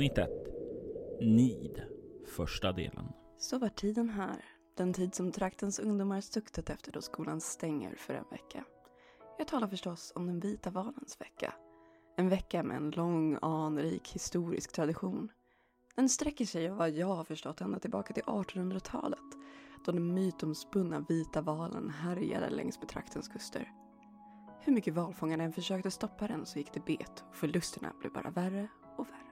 [0.00, 0.30] Avsnitt 1
[1.20, 1.82] Nid
[2.26, 4.44] Första delen Så var tiden här.
[4.76, 8.64] Den tid som traktens ungdomar suktat efter då skolan stänger för en vecka.
[9.38, 11.54] Jag talar förstås om den vita valens vecka.
[12.16, 15.28] En vecka med en lång, anrik historisk tradition.
[15.94, 19.18] Den sträcker sig av vad jag har förstått ända tillbaka till 1800-talet.
[19.86, 23.72] Då den mytomspunna vita valen härjade längs med traktens kuster.
[24.60, 28.30] Hur mycket valfångarna än försökte stoppa den så gick det bet och förlusterna blev bara
[28.30, 29.29] värre och värre.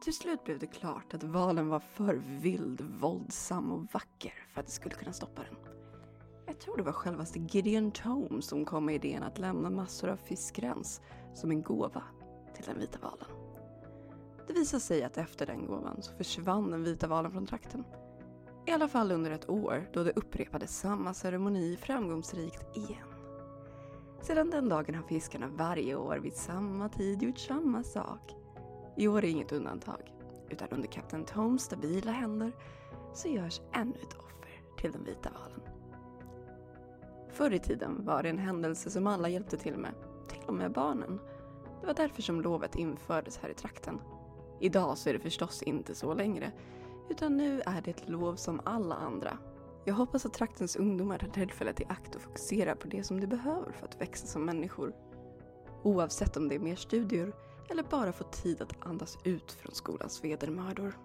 [0.00, 4.66] Till slut blev det klart att valen var för vild, våldsam och vacker för att
[4.66, 5.56] det skulle kunna stoppa den.
[6.46, 10.16] Jag tror det var självaste Gideon Tome som kom med idén att lämna massor av
[10.16, 11.00] fiskrens
[11.34, 12.02] som en gåva
[12.54, 13.28] till den vita valen.
[14.46, 17.84] Det visade sig att efter den gåvan så försvann den vita valen från trakten.
[18.66, 23.08] I alla fall under ett år då det upprepade samma ceremoni framgångsrikt igen.
[24.22, 28.37] Sedan den dagen har fiskarna varje år vid samma tid gjort samma sak.
[28.98, 30.12] I år är inget undantag,
[30.48, 32.52] utan under kapten Toms stabila händer
[33.14, 35.60] så görs ännu ett offer till den vita valen.
[37.28, 39.94] Förr i tiden var det en händelse som alla hjälpte till med,
[40.28, 41.20] till och med barnen.
[41.80, 44.00] Det var därför som lovet infördes här i trakten.
[44.60, 46.52] Idag så är det förstås inte så längre,
[47.08, 49.38] utan nu är det ett lov som alla andra
[49.84, 53.26] jag hoppas att traktens ungdomar tar tillfället i akt och fokuserar på det som de
[53.26, 54.94] behöver för att växa som människor.
[55.82, 57.32] Oavsett om det är mer studier
[57.70, 60.98] eller bara få tid att andas ut från skolans vedermödor.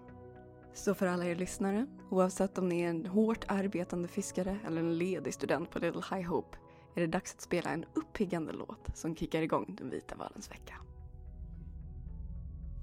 [0.74, 4.98] Så för alla er lyssnare, oavsett om ni är en hårt arbetande fiskare eller en
[4.98, 6.58] ledig student på Little High Hope,
[6.96, 10.74] är det dags att spela en uppiggande låt som kickar igång den vita valens vecka.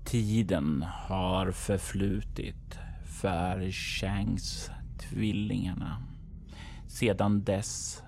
[0.06, 2.80] Tiden har förflutit
[3.22, 6.04] för Shanks tvillingarna
[6.88, 8.04] sedan dess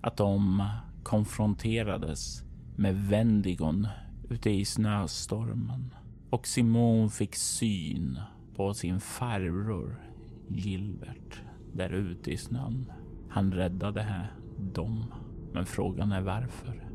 [0.00, 0.64] att de
[1.02, 2.42] konfronterades
[2.76, 3.88] med Vendigon
[4.28, 5.94] ute i snöstormen
[6.30, 8.18] och Simon fick syn
[8.56, 10.00] på sin farbror
[10.48, 11.40] Gilbert
[11.72, 12.92] där ute i snön.
[13.28, 14.28] Han räddade
[14.58, 15.04] dem,
[15.52, 16.88] men frågan är varför.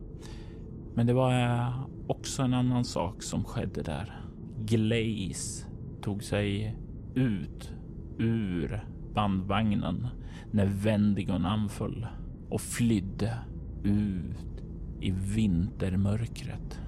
[0.95, 4.21] Men det var eh, också en annan sak som skedde där.
[4.57, 5.67] Glaze
[6.01, 6.77] tog sig
[7.15, 7.73] ut
[8.17, 10.07] ur bandvagnen
[10.51, 12.07] när Vendigon anföll
[12.49, 13.37] och flydde
[13.83, 14.63] ut
[15.01, 16.80] i vintermörkret.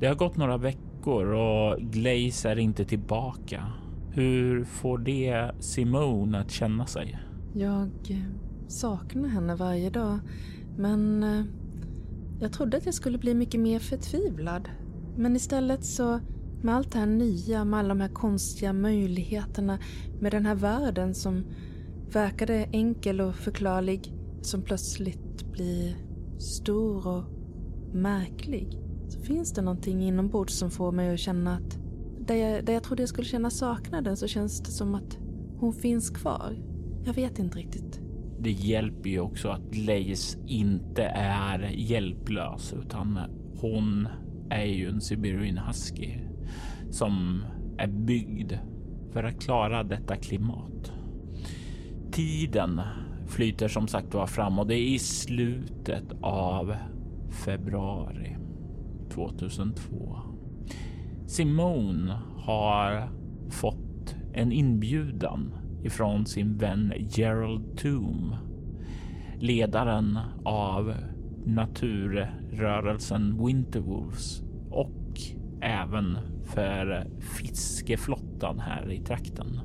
[0.00, 3.72] Det har gått några veckor och Glaze är inte tillbaka.
[4.10, 7.18] Hur får det Simone att känna sig?
[7.54, 8.16] Jag eh,
[8.68, 10.18] saknar henne varje dag,
[10.76, 11.44] men eh,
[12.40, 14.68] jag trodde att jag skulle bli mycket mer förtvivlad.
[15.16, 16.20] Men istället så
[16.62, 19.78] med allt det här nya, med alla de här konstiga möjligheterna,
[20.20, 21.44] med den här världen som
[22.12, 25.96] verkade enkel och förklarlig, som plötsligt blir
[26.38, 27.24] stor och
[27.92, 28.87] märklig.
[29.08, 31.78] Så finns det någonting inombords som får mig att känna att
[32.18, 35.18] där jag, där jag trodde jag skulle känna saknaden så känns det som att
[35.58, 36.56] hon finns kvar.
[37.04, 38.00] Jag vet inte riktigt.
[38.40, 43.18] Det hjälper ju också att Lace inte är hjälplös utan
[43.60, 44.08] hon
[44.50, 46.14] är ju en Siberian Husky
[46.90, 47.44] som
[47.78, 48.52] är byggd
[49.12, 50.92] för att klara detta klimat.
[52.12, 52.80] Tiden
[53.26, 56.74] flyter som sagt var fram och det är i slutet av
[57.44, 58.36] februari
[59.10, 60.18] 2002.
[61.26, 63.08] Simone har
[63.50, 68.34] fått en inbjudan ifrån sin vän Gerald Toom,
[69.38, 70.94] ledaren av
[71.44, 75.20] naturrörelsen Winterwolves och
[75.60, 79.60] även för fiskeflottan här i trakten.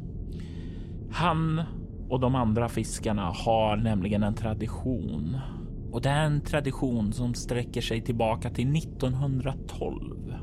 [1.11, 1.61] Han
[2.09, 5.37] och de andra fiskarna har nämligen en tradition
[5.93, 10.33] och det är en tradition som sträcker sig tillbaka till 1912.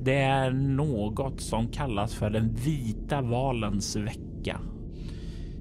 [0.00, 4.60] Det är något som kallas för den vita valens vecka.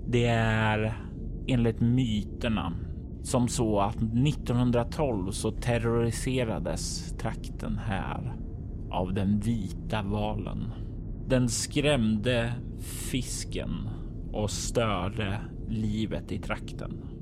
[0.08, 0.98] Det är
[1.48, 2.74] enligt myterna
[3.24, 8.34] som så att 1912 så terroriserades trakten här
[8.92, 10.72] av den vita valen.
[11.28, 13.90] Den skrämde fisken
[14.34, 17.15] och störde livet i trakten.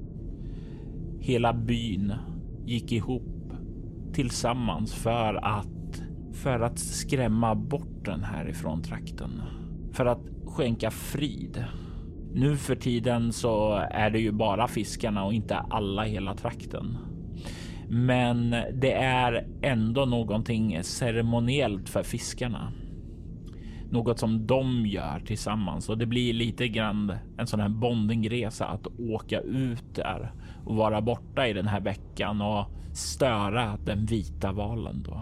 [1.24, 2.14] Hela byn
[2.66, 3.54] gick ihop
[4.14, 5.68] tillsammans för att
[6.34, 9.42] för att skrämma bort den härifrån trakten.
[9.92, 11.64] För att skänka frid.
[12.34, 16.98] Nu för tiden så är det ju bara fiskarna och inte alla i hela trakten.
[17.90, 22.72] Men det är ändå någonting ceremoniellt för fiskarna.
[23.92, 28.88] Något som de gör tillsammans och det blir lite grann en sån här bondingresa att
[29.00, 30.32] åka ut där
[30.66, 35.22] och vara borta i den här veckan och störa den vita valen då.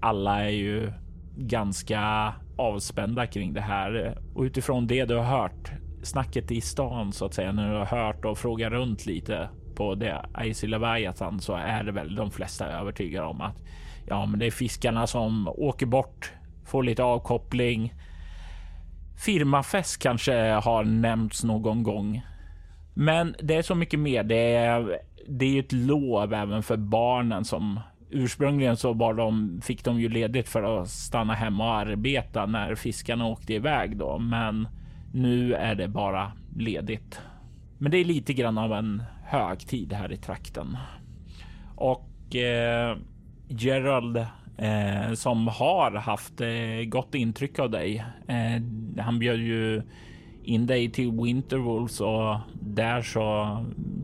[0.00, 0.92] Alla är ju
[1.36, 7.24] ganska avspända kring det här och utifrån det du har hört snacket i stan så
[7.24, 11.84] att säga när du har hört och frågat runt lite på det Aisilavajatan så är
[11.84, 13.62] det väl de flesta övertygade om att
[14.06, 16.32] ja, men det är fiskarna som åker bort,
[16.64, 17.94] får lite avkoppling.
[19.24, 22.22] Firmafest kanske har nämnts någon gång,
[22.94, 24.22] men det är så mycket mer.
[24.24, 24.98] Det är,
[25.28, 27.80] det är ett lov även för barnen som
[28.10, 32.74] ursprungligen så var de, fick de ju ledigt för att stanna hemma och arbeta när
[32.74, 34.18] fiskarna åkte iväg då.
[34.18, 34.68] Men
[35.12, 37.20] nu är det bara ledigt.
[37.78, 40.76] Men det är lite grann av en högtid här i trakten.
[41.76, 42.96] Och eh,
[43.48, 44.16] Gerald
[44.58, 48.04] eh, som har haft eh, gott intryck av dig.
[48.28, 48.62] Eh,
[49.02, 49.82] han bjöd ju
[50.42, 53.58] in dig till Winterwolves och där så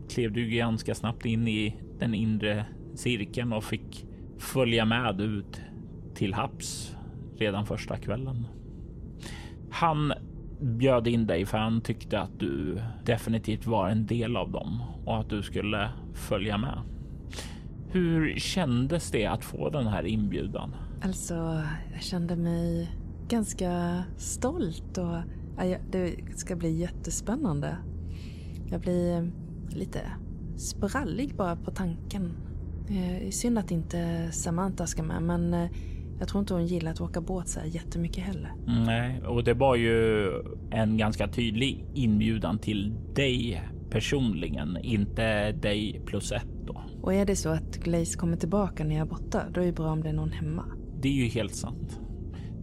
[0.09, 2.65] klev du ganska snabbt in i den inre
[2.95, 4.05] cirkeln och fick
[4.37, 5.61] följa med ut
[6.15, 6.95] till havs
[7.37, 8.47] redan första kvällen.
[9.69, 10.13] Han
[10.61, 15.19] bjöd in dig för han tyckte att du definitivt var en del av dem och
[15.19, 16.81] att du skulle följa med.
[17.91, 20.75] Hur kändes det att få den här inbjudan?
[21.01, 21.63] Alltså,
[21.93, 22.91] jag kände mig
[23.27, 25.17] ganska stolt och
[25.91, 27.77] det ska bli jättespännande.
[28.71, 29.31] Jag blir
[29.69, 29.99] lite
[30.57, 32.33] sprallig bara på tanken.
[32.89, 35.69] Eh, synd att inte Samantha ska med, men eh,
[36.19, 38.53] jag tror inte hon gillar att åka båt så här jättemycket heller.
[38.85, 40.27] Nej, och det var ju
[40.71, 46.81] en ganska tydlig inbjudan till dig personligen, inte dig plus ett då.
[47.01, 49.71] Och är det så att Glaze kommer tillbaka när jag är borta, då är det
[49.71, 50.65] bra om det är någon hemma.
[51.01, 51.99] Det är ju helt sant.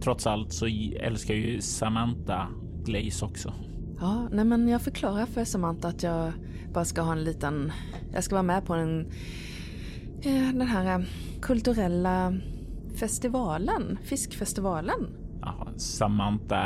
[0.01, 0.67] Trots allt så
[0.99, 2.47] älskar ju Samantha
[2.87, 3.53] Glaze också.
[3.99, 6.31] Ja, nej men jag förklarar för Samantha att jag
[6.73, 7.71] bara ska ha en liten...
[8.13, 9.11] Jag ska vara med på en...
[10.21, 11.05] Eh, den här eh,
[11.41, 12.33] kulturella
[12.95, 15.07] festivalen, fiskfestivalen.
[15.41, 16.57] Ja, Samantha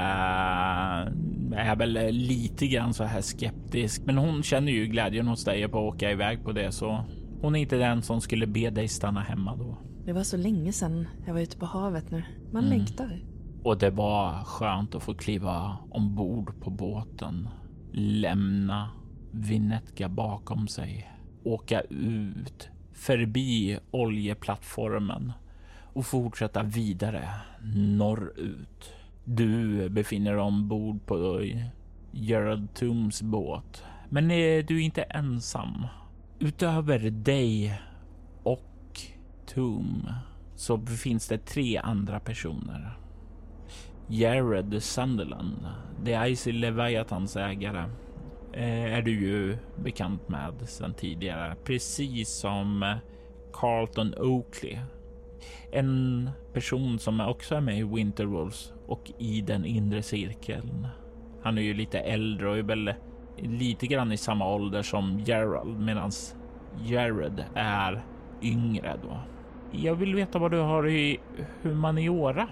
[1.55, 5.87] är väl lite grann så här skeptisk, men hon känner ju glädjen hos dig på
[5.87, 7.05] att åka iväg på det, så
[7.41, 9.77] hon är inte den som skulle be dig stanna hemma då.
[10.05, 12.23] Det var så länge sedan jag var ute på havet nu.
[12.51, 12.77] Man mm.
[12.77, 13.30] längtar.
[13.63, 17.49] Och det var skönt att få kliva ombord på båten,
[17.91, 18.89] lämna
[19.31, 21.11] Vinetka bakom sig,
[21.43, 25.33] åka ut förbi oljeplattformen
[25.93, 27.29] och fortsätta vidare
[27.75, 28.93] norrut.
[29.23, 31.45] Du befinner dig ombord på
[32.11, 35.85] Gerald Tooms båt, men du är inte ensam.
[36.39, 37.81] Utöver dig
[38.43, 39.01] och
[39.45, 40.09] Toom
[40.55, 42.97] så finns det tre andra personer.
[44.13, 45.67] Jared Sunderland,
[46.05, 47.89] The Icy Leviathans ägare,
[48.53, 52.95] eh, är du ju bekant med sedan tidigare, precis som
[53.53, 54.77] Carlton Oakley.
[55.71, 60.87] En person som också är med i Winterwolves och i den inre cirkeln.
[61.43, 62.93] Han är ju lite äldre och är väl
[63.37, 66.11] lite grann i samma ålder som Gerald medan
[66.85, 68.03] Jared är
[68.41, 69.19] yngre då.
[69.71, 71.19] Jag vill veta vad du har i
[71.61, 72.47] humaniora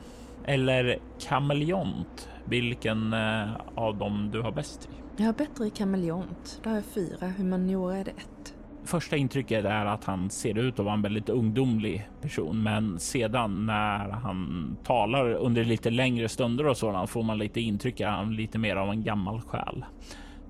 [0.45, 2.29] eller kameleont.
[2.45, 5.21] Vilken eh, av dem du har bäst i?
[5.21, 6.59] Jag har bättre i kameleont.
[6.63, 7.27] Där har jag fyra.
[7.37, 8.55] Humaniora är det ett
[8.89, 13.65] första intrycket är att han ser ut att vara en väldigt ungdomlig person, men sedan
[13.65, 18.35] när han talar under lite längre stunder och sådant får man lite intryck av han
[18.35, 19.85] lite mer av en gammal själ.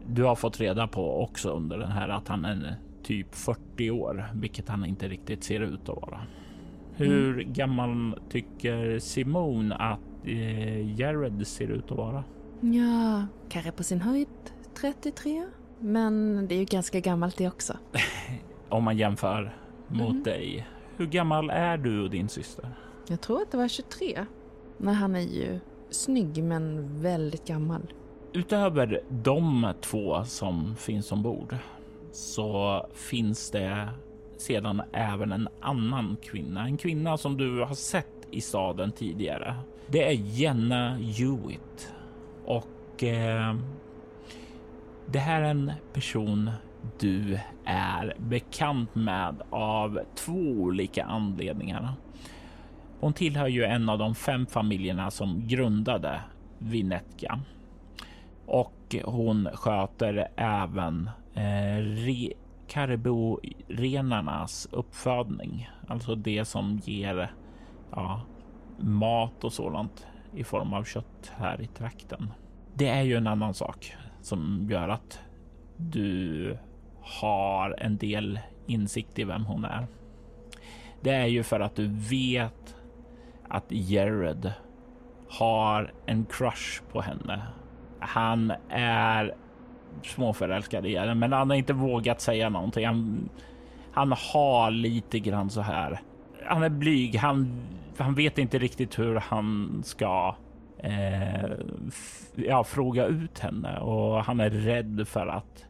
[0.06, 4.26] Du har fått reda på också under den här att han är typ 40 år,
[4.34, 6.20] vilket han inte riktigt ser ut att vara.
[7.00, 7.54] Hur mm.
[7.54, 12.24] gammal tycker Simone att eh, Jared ser ut att vara?
[12.62, 14.28] Ja, kanske på sin höjd
[14.82, 15.46] 33.
[15.80, 17.74] Men det är ju ganska gammalt det också.
[18.70, 20.24] Om man jämför mot mm.
[20.24, 20.68] dig.
[20.98, 22.70] Hur gammal är du och din syster?
[23.08, 24.26] Jag tror att det var 23.
[24.78, 27.94] Nej, han är ju snygg men väldigt gammal.
[28.34, 31.56] Utöver de två som finns ombord
[32.12, 33.90] så finns det
[34.42, 36.66] sedan även en annan kvinna.
[36.66, 39.56] En kvinna som du har sett i staden tidigare.
[39.88, 41.94] Det är Jenna Hewitt
[42.46, 43.56] och eh,
[45.06, 46.52] det här är en person
[47.00, 51.94] du är bekant med av två olika anledningar.
[53.00, 56.22] Hon tillhör ju en av de fem familjerna som grundade
[56.58, 57.40] Vinetka
[58.46, 61.80] och hon sköter även eh,
[62.70, 67.32] re, kariborenarnas uppfödning, alltså det som ger
[67.92, 68.22] ja,
[68.80, 72.34] mat och sådant i form av kött här i trakten.
[72.74, 75.20] Det är ju en annan sak som gör att
[75.78, 76.58] du
[77.02, 79.88] har en del insikt i vem hon är.
[81.02, 82.76] Det är ju för att du vet
[83.48, 84.54] att Jared
[85.30, 87.42] har en crush på henne.
[88.00, 89.36] Han är
[90.04, 92.86] småförälskad i henne, men han har inte vågat säga någonting.
[92.86, 93.30] Han,
[93.92, 96.02] han har lite grann så här.
[96.46, 97.16] Han är blyg.
[97.16, 97.62] Han,
[97.98, 100.36] han vet inte riktigt hur han ska
[100.78, 101.52] eh,
[102.36, 105.66] ja, fråga ut henne och han är rädd för att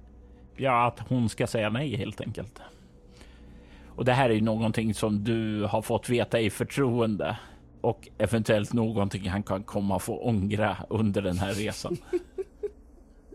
[0.58, 2.62] ja, att hon ska säga nej helt enkelt.
[3.96, 7.38] Och det här är ju någonting som du har fått veta i förtroende
[7.82, 11.98] och eventuellt någonting han kan komma att få ångra under den här resan.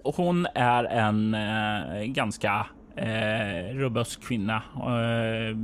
[0.05, 4.63] hon är en eh, ganska eh, robust kvinna.
[4.77, 5.57] Eh,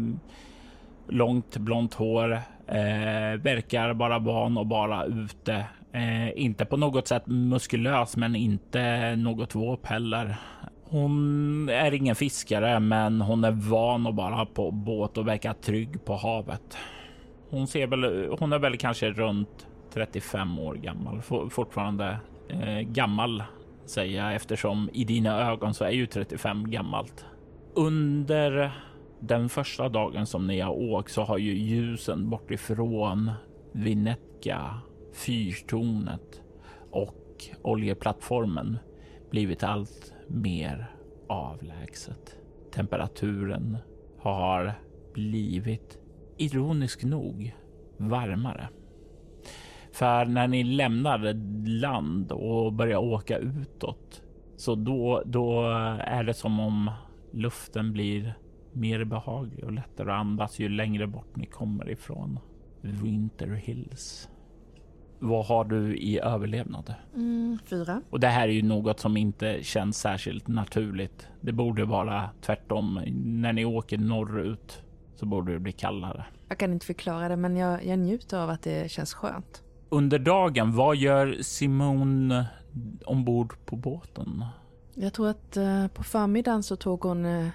[1.08, 2.32] långt blont hår,
[2.66, 5.64] eh, verkar bara van och bara ute.
[5.92, 10.36] Eh, inte på något sätt muskulös, men inte något våp heller.
[10.84, 16.04] Hon är ingen fiskare, men hon är van att bara på båt och verkar trygg
[16.04, 16.76] på havet.
[17.50, 22.18] Hon ser väl, hon är väl kanske runt 35 år gammal, fortfarande
[22.48, 23.42] eh, gammal
[23.90, 27.24] säger eftersom i dina ögon så är ju 35 gammalt.
[27.74, 28.72] Under
[29.20, 33.30] den första dagen som ni har åkt så har ju ljusen bortifrån
[33.72, 34.80] Vinetka,
[35.12, 36.42] fyrtornet
[36.90, 38.78] och oljeplattformen
[39.30, 40.90] blivit allt mer
[41.28, 42.36] avlägset.
[42.72, 43.76] Temperaturen
[44.18, 44.74] har
[45.14, 45.98] blivit
[46.36, 47.54] ironiskt nog
[47.96, 48.68] varmare.
[49.92, 51.34] För när ni lämnar
[51.68, 54.22] land och börjar åka utåt
[54.56, 55.62] så då, då
[56.00, 56.90] är det som om
[57.32, 58.34] luften blir
[58.72, 62.38] mer behaglig och lättare att andas ju längre bort ni kommer ifrån
[62.80, 64.28] Winter Hills.
[65.18, 66.94] Vad har du i överlevnad?
[67.14, 68.02] Mm, fyra.
[68.10, 71.28] Och det här är ju något som inte känns särskilt naturligt.
[71.40, 73.00] Det borde vara tvärtom.
[73.24, 74.82] När ni åker norrut
[75.14, 76.24] så borde det bli kallare.
[76.48, 79.62] Jag kan inte förklara det, men jag, jag njuter av att det känns skönt.
[79.92, 82.46] Under dagen, vad gör Simone
[83.04, 84.44] ombord på båten?
[84.94, 87.26] Jag tror att uh, på förmiddagen så tog hon...
[87.26, 87.48] Uh,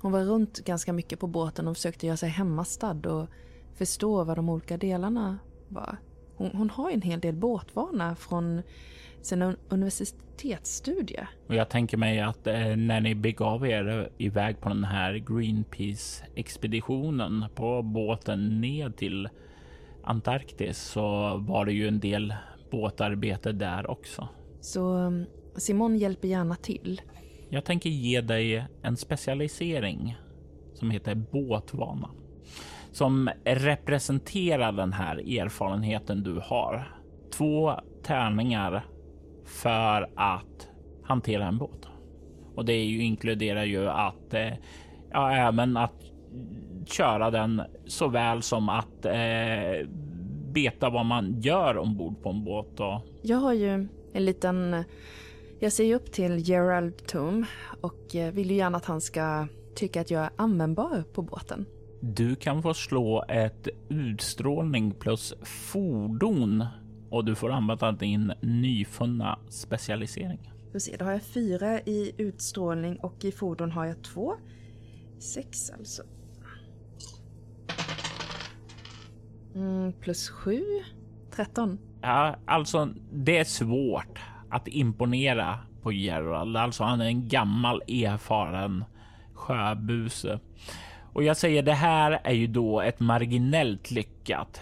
[0.00, 3.28] hon var runt ganska mycket på båten och försökte göra sig hemmastad och
[3.74, 5.96] förstå vad de olika delarna var.
[6.36, 8.62] Hon, hon har en hel del båtvana från
[9.22, 11.28] sina universitetsstudier.
[11.48, 17.44] Och jag tänker mig att eh, när ni begav er iväg på den här Greenpeace-expeditionen
[17.54, 19.28] på båten ner till
[20.10, 22.34] Antarktis så var det ju en del
[22.70, 24.28] båtarbete där också.
[24.60, 25.26] Så um,
[25.56, 27.00] Simon hjälper gärna till.
[27.48, 30.16] Jag tänker ge dig en specialisering
[30.74, 32.10] som heter båtvana
[32.92, 36.96] som representerar den här erfarenheten du har.
[37.32, 38.84] Två tärningar
[39.44, 40.68] för att
[41.02, 41.88] hantera en båt.
[42.54, 44.52] Och det ju, inkluderar ju att eh,
[45.10, 46.09] ja, även att
[46.86, 49.88] köra den såväl som att eh,
[50.52, 52.80] veta vad man gör ombord på en båt.
[52.80, 53.00] Och...
[53.22, 54.84] Jag har ju en liten...
[55.58, 57.46] Jag ser ju upp till Gerald Tom
[57.80, 61.66] och eh, vill ju gärna att han ska tycka att jag är användbar på båten.
[62.00, 66.64] Du kan få slå ett utstrålning plus fordon
[67.10, 70.52] och du får använda din nyfunna specialisering.
[70.72, 74.34] Vi se, då har jag fyra i utstrålning och i fordon har jag två.
[75.18, 76.02] Sex alltså.
[79.54, 80.62] Mm, plus sju.
[81.30, 81.78] Tretton.
[82.02, 84.18] Ja, alltså det är svårt
[84.50, 86.56] att imponera på Gerald.
[86.56, 88.84] Alltså han är en gammal erfaren
[89.34, 90.40] sjöbuse.
[91.12, 94.60] Och jag säger det här är ju då ett marginellt lyckat.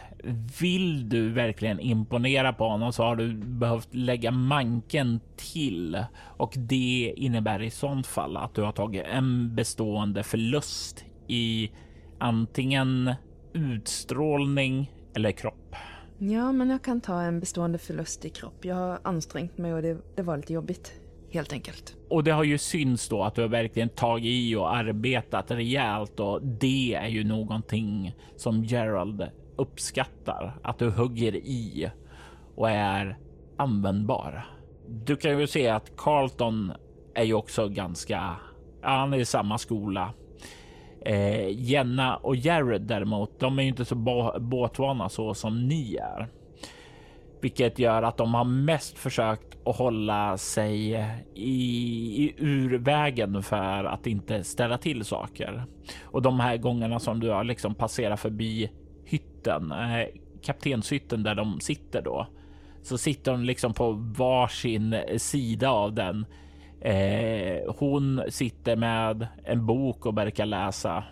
[0.61, 7.14] Vill du verkligen imponera på honom så har du behövt lägga manken till och det
[7.16, 11.71] innebär i sånt fall att du har tagit en bestående förlust i
[12.18, 13.14] antingen
[13.59, 15.75] utstrålning eller kropp.
[16.19, 18.65] Ja, men jag kan ta en bestående förlust i kropp.
[18.65, 20.93] Jag har ansträngt mig och det, det var lite jobbigt.
[21.31, 21.97] helt enkelt.
[22.11, 26.21] Och det har ju syns då att du har verkligen tagit i och arbetat rejält
[26.21, 29.25] och det är ju någonting som Gerald
[29.57, 30.61] uppskattar.
[30.62, 31.91] Att du hugger i
[32.57, 33.19] och är
[33.57, 34.47] användbar.
[34.88, 36.73] Du kan ju se att Carlton
[37.15, 38.37] är ju också ganska,
[38.83, 40.12] han är i samma skola.
[41.05, 43.95] Eh, Jenna och Jared däremot, de är ju inte så
[44.40, 46.28] båtvana så som ni är
[47.40, 50.93] vilket gör att de har mest försökt att hålla sig
[51.35, 55.64] i, i ur vägen för att inte ställa till saker.
[56.02, 58.71] Och de här gångerna som du har liksom passerat förbi
[59.05, 60.07] hytten, eh,
[60.43, 62.26] kaptenshytten där de sitter då,
[62.83, 66.26] så sitter de liksom på varsin sida av den.
[66.81, 71.05] Eh, hon sitter med en bok och verkar läsa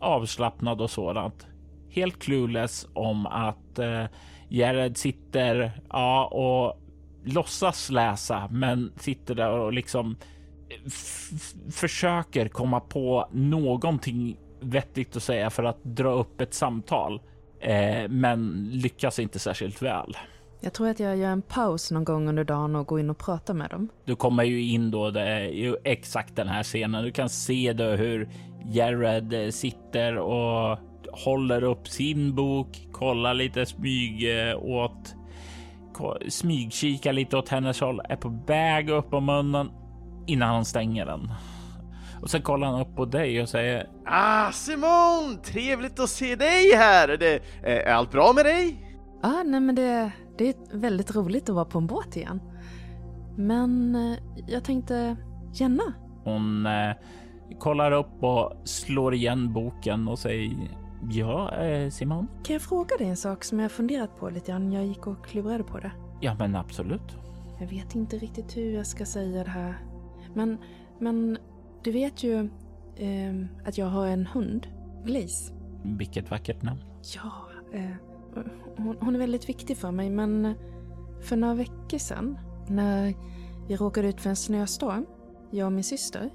[0.00, 1.46] avslappnad och sådant.
[1.90, 4.04] Helt clueless om att eh,
[4.48, 6.80] Jared sitter ja, och
[7.24, 10.16] låtsas läsa, men sitter där och liksom
[11.70, 17.20] försöker komma på någonting vettigt att säga för att dra upp ett samtal,
[17.60, 20.16] eh, men lyckas inte särskilt väl.
[20.64, 23.18] Jag tror att jag gör en paus någon gång under dagen och går in och
[23.18, 23.88] pratar med dem.
[24.04, 27.04] Du kommer ju in då, det är ju exakt den här scenen.
[27.04, 28.28] Du kan se då hur
[28.66, 30.78] Jared sitter och
[31.12, 35.14] håller upp sin bok, kollar lite smyg eh, åt
[36.28, 39.70] smygkika lite åt hennes håll, är på väg upp på munnen
[40.26, 41.30] innan han stänger den.
[42.22, 45.42] Och sen kollar han upp på dig och säger Ah, Simon!
[45.42, 47.08] Trevligt att se dig här!
[47.08, 48.76] Är, det, är allt bra med dig?
[49.22, 52.40] Ja, ah, nej men det, det är väldigt roligt att vara på en båt igen.
[53.36, 55.16] Men eh, jag tänkte,
[55.52, 55.94] Jenna?
[56.24, 56.92] Hon eh,
[57.58, 60.68] kollar upp och slår igen boken och säger
[61.10, 62.28] Ja, eh, Simon?
[62.44, 64.72] Kan jag fråga dig en sak som jag funderat på lite grann?
[64.72, 65.92] Jag gick och klurade på det.
[66.20, 67.16] Ja, men absolut.
[67.60, 69.78] Jag vet inte riktigt hur jag ska säga det här.
[70.34, 70.58] Men,
[70.98, 71.38] men
[71.82, 72.38] du vet ju
[72.96, 74.66] eh, att jag har en hund,
[75.04, 75.54] Glaze.
[75.82, 76.80] Vilket vackert namn.
[77.14, 77.32] Ja,
[77.78, 77.96] eh,
[78.76, 80.54] hon, hon, är väldigt viktig för mig, men
[81.22, 83.14] för några veckor sedan när
[83.68, 85.06] vi råkade ut för en snöstorm,
[85.50, 86.30] jag och min syster,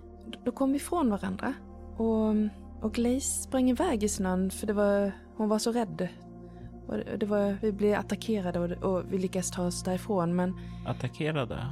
[0.45, 1.53] då kom vi ifrån varandra.
[1.97, 2.33] Och
[2.81, 6.07] och Glaze sprang iväg i snön för det var, hon var så rädd.
[6.87, 10.55] Och det var, vi blev attackerade och, och vi lyckades ta oss därifrån men...
[10.85, 11.65] Attackerade?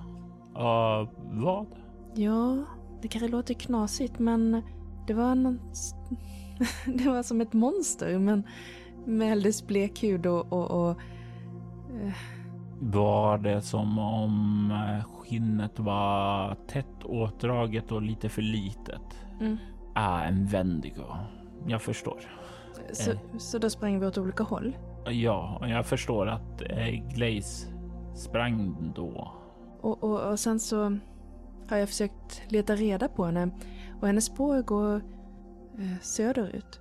[0.54, 1.68] Av vad?
[2.16, 2.64] Ja,
[3.02, 4.62] det kanske låter knasigt men
[5.08, 5.78] det var något...
[6.86, 8.44] det var som ett monster men
[9.08, 10.54] med alldeles blek hud och...
[10.54, 10.98] och, och
[11.94, 12.14] uh...
[12.80, 19.26] Var det som om eh, skinnet var tätt åtdraget och lite för litet?
[19.40, 19.58] Mm.
[19.96, 21.06] Ah, en Vendigo.
[21.68, 22.20] Jag förstår.
[22.92, 23.18] Så, eh.
[23.38, 24.78] så då sprang vi åt olika håll?
[25.06, 27.68] Ja, jag förstår att eh, Glaze
[28.16, 29.32] sprang då.
[29.82, 30.98] Och, och, och sen så
[31.70, 33.50] har jag försökt leta reda på henne
[34.02, 34.96] och hennes spår går
[35.78, 36.80] eh, söderut.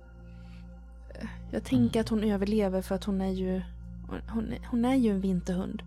[1.21, 2.01] Eh, jag tänker mm.
[2.01, 3.61] att hon överlever för att hon är ju
[4.27, 5.83] hon, hon är ju en vinterhund.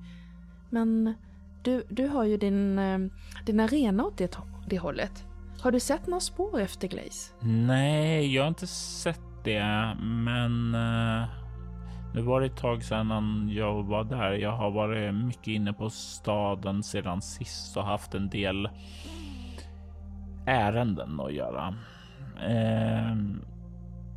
[0.71, 1.15] Men
[1.63, 2.99] du, du har ju din, eh,
[3.47, 5.25] din arena åt det, det hållet.
[5.61, 7.33] Har du sett några spår efter Glaze?
[7.41, 10.75] Nej, jag har inte sett det, men
[12.15, 14.33] nu var det ett tag sedan jag var där.
[14.33, 18.69] Jag har varit mycket inne på staden sedan sist och haft en del
[20.47, 21.75] ärenden att göra.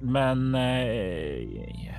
[0.04, 1.94] Men uh,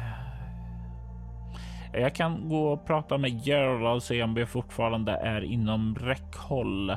[1.93, 6.97] jag kan gå och prata med Gerald och se om vi fortfarande är inom räckhåll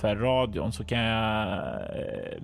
[0.00, 2.42] för radion så kan jag eh,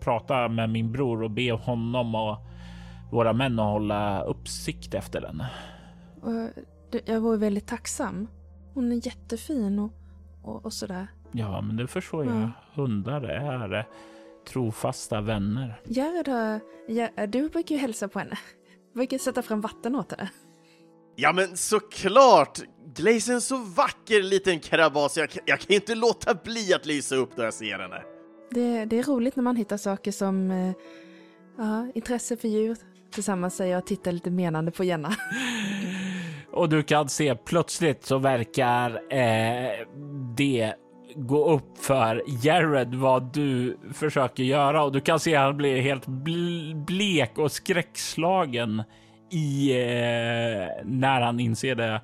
[0.00, 2.38] prata med min bror och be honom och
[3.10, 5.42] våra män att hålla uppsikt efter den.
[7.04, 8.28] Jag vore väldigt tacksam.
[8.74, 9.92] Hon är jättefin och,
[10.42, 11.06] och, och sådär.
[11.32, 12.36] Ja, men det förstår jag.
[12.36, 12.50] Ja.
[12.74, 13.86] Hundar är
[14.46, 15.80] trofasta vänner.
[15.84, 16.60] Gerda,
[17.26, 18.38] du brukar ju hälsa på henne.
[18.92, 20.30] Du brukar sätta fram vatten åt henne.
[21.16, 22.58] Ja, men såklart!
[22.94, 27.16] Glaze är en så vacker liten krabas, jag, jag kan inte låta bli att lysa
[27.16, 28.02] upp när jag ser henne.
[28.50, 30.72] Det, det är roligt när man hittar saker som eh,
[31.58, 32.76] ja, intresse för djur
[33.10, 35.16] tillsammans, säger jag och tittar lite menande på Jenna.
[36.52, 39.86] och du kan se plötsligt så verkar eh,
[40.36, 40.74] det
[41.16, 45.80] gå upp för Jared vad du försöker göra och du kan se att han blir
[45.80, 46.06] helt
[46.86, 48.82] blek och skräckslagen
[49.30, 52.00] i eh, när han inser det.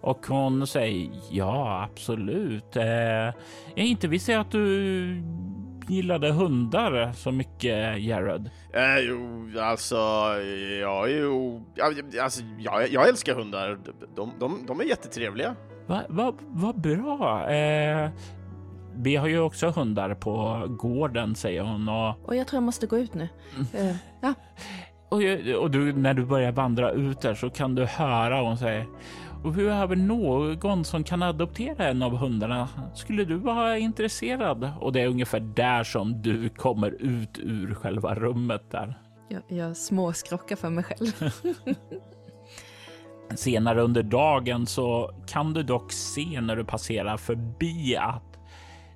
[0.00, 2.76] Och hon säger ja, absolut.
[2.76, 2.84] Eh,
[3.74, 5.22] jag inte visste att du
[5.88, 8.50] gillade hundar så mycket, Jared.
[8.72, 9.96] Eh, jo, alltså,
[10.82, 11.64] ja, jo,
[12.22, 13.78] alltså, jag, jag älskar hundar.
[14.16, 15.54] De, de, de är jättetrevliga.
[15.86, 17.50] Vad va, va bra.
[17.50, 18.10] Eh,
[18.96, 21.88] vi har ju också hundar på gården, säger hon.
[21.88, 23.28] Och, Och jag tror jag måste gå ut nu.
[23.74, 24.34] Eh, ja,
[25.08, 25.20] och,
[25.62, 28.86] och du, när du börjar vandra ut där så kan du höra hon säger
[29.46, 32.68] och vi någon som kan adoptera en av hundarna?
[32.94, 34.70] Skulle du vara intresserad?
[34.80, 38.98] Och det är ungefär där som du kommer ut ur själva rummet där.
[39.28, 41.12] jag, jag småskrockar för mig själv.
[43.34, 48.35] Senare under dagen så kan du dock se när du passerar förbi att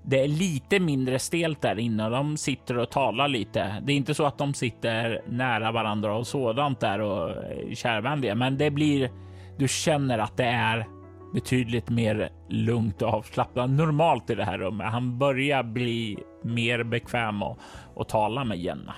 [0.02, 2.08] det är lite mindre stelt där inne.
[2.08, 3.82] De sitter och talar lite.
[3.82, 8.34] Det är inte så att de sitter nära varandra och sådant där och är kärvänliga,
[8.34, 9.10] men det blir.
[9.58, 10.86] Du känner att det är
[11.34, 14.86] betydligt mer lugnt och avslappnat normalt i det här rummet.
[14.86, 17.58] Han börjar bli mer bekväm och,
[17.94, 18.94] och tala med Jenna.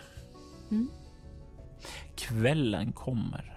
[2.16, 3.52] Kvällen kommer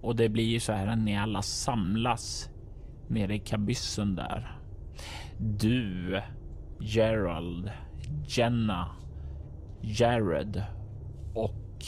[0.00, 2.50] och det blir så här att ni alla samlas
[3.08, 4.56] nere i kabyssen där.
[5.38, 6.20] Du,
[6.80, 7.70] Gerald,
[8.26, 8.86] Jenna,
[9.80, 10.62] Jared
[11.34, 11.84] och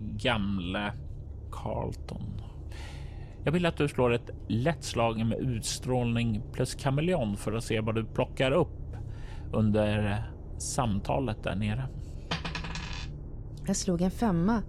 [0.00, 0.92] gamle
[1.50, 2.42] Carlton.
[3.44, 7.80] Jag vill att du slår ett lätt slag med utstrålning plus kameleon för att se
[7.80, 8.96] vad du plockar upp
[9.52, 10.22] under
[10.58, 11.88] samtalet där nere.
[13.66, 14.62] Jag slog en femma,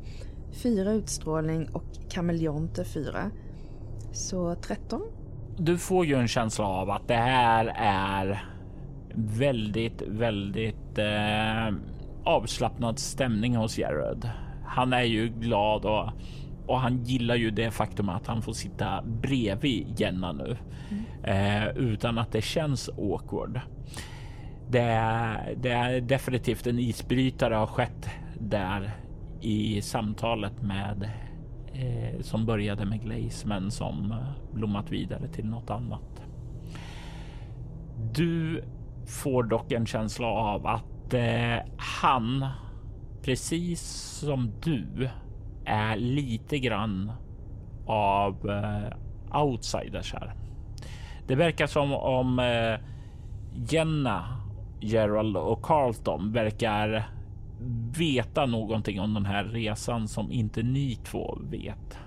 [0.51, 3.31] fyra utstrålning och kameleont är fyra.
[4.11, 5.01] Så 13.
[5.57, 8.52] Du får ju en känsla av att det här är
[9.15, 11.75] väldigt, väldigt eh,
[12.23, 14.29] avslappnad stämning hos Jared.
[14.65, 16.09] Han är ju glad och,
[16.67, 20.57] och han gillar ju det faktum att han får sitta bredvid Jenna nu
[21.23, 23.59] eh, utan att det känns awkward.
[24.69, 28.91] Det är, det är definitivt en isbrytare har skett där
[29.41, 31.09] i samtalet med
[31.73, 36.21] eh, som började med Glaze men som eh, blommat vidare till något annat.
[38.13, 38.63] Du
[39.05, 42.45] får dock en känsla av att eh, han,
[43.23, 43.81] precis
[44.19, 45.09] som du,
[45.65, 47.11] är lite grann
[47.85, 50.33] av eh, outsiders här.
[51.27, 52.79] Det verkar som om eh,
[53.69, 54.37] Jenna,
[54.79, 57.09] Gerald och Carlton verkar
[57.97, 61.97] veta någonting om den här resan som inte ni två vet.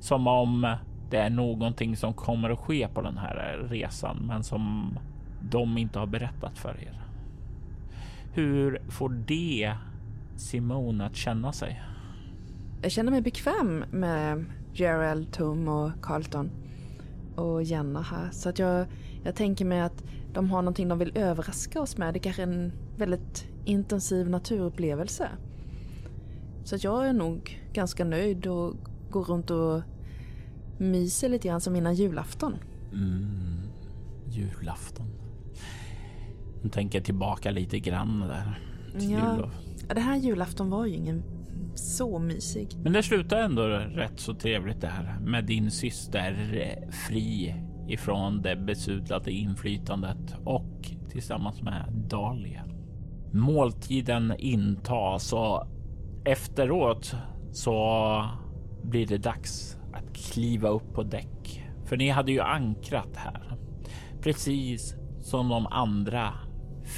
[0.00, 0.76] Som om
[1.10, 4.98] det är någonting som kommer att ske på den här resan, men som
[5.50, 7.02] de inte har berättat för er.
[8.34, 9.74] Hur får det
[10.36, 11.82] Simone att känna sig?
[12.82, 16.50] Jag känner mig bekväm med Gerald, Tom och Carlton
[17.36, 18.30] och Jenna här.
[18.30, 18.86] Så att jag,
[19.24, 22.14] jag tänker mig att de har någonting de vill överraska oss med.
[22.14, 25.28] Det kanske är en väldigt intensiv naturupplevelse.
[26.64, 28.74] Så att jag är nog ganska nöjd och
[29.10, 29.82] går runt och
[30.78, 32.54] myser lite grann som innan julafton.
[32.92, 33.60] Mm,
[34.28, 35.06] julafton.
[36.62, 38.58] Jag tänker tillbaka lite grann där.
[39.00, 39.36] till Ja.
[39.36, 39.48] jul.
[39.88, 41.22] Ja, Det här julafton var ju ingen
[41.74, 42.68] så mysig.
[42.82, 47.54] Men det slutar ändå rätt så trevligt där med din syster eh, fri
[47.88, 52.62] ifrån det besudlade inflytandet och tillsammans med Dahlia.
[53.32, 55.66] Måltiden intas och
[56.24, 57.14] efteråt
[57.52, 58.24] så
[58.82, 61.64] blir det dags att kliva upp på däck.
[61.84, 63.56] För ni hade ju ankrat här,
[64.20, 66.32] precis som de andra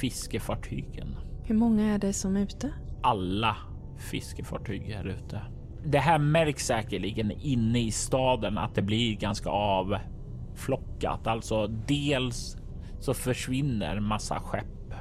[0.01, 2.71] fiskefartygen Hur många är det som är ute?
[3.01, 3.57] alla
[3.97, 5.41] fiskefartyg här ute.
[5.85, 11.27] Det här märks säkerligen inne i staden att det blir ganska avflockat.
[11.27, 12.57] Alltså dels
[12.99, 14.93] så försvinner massa skepp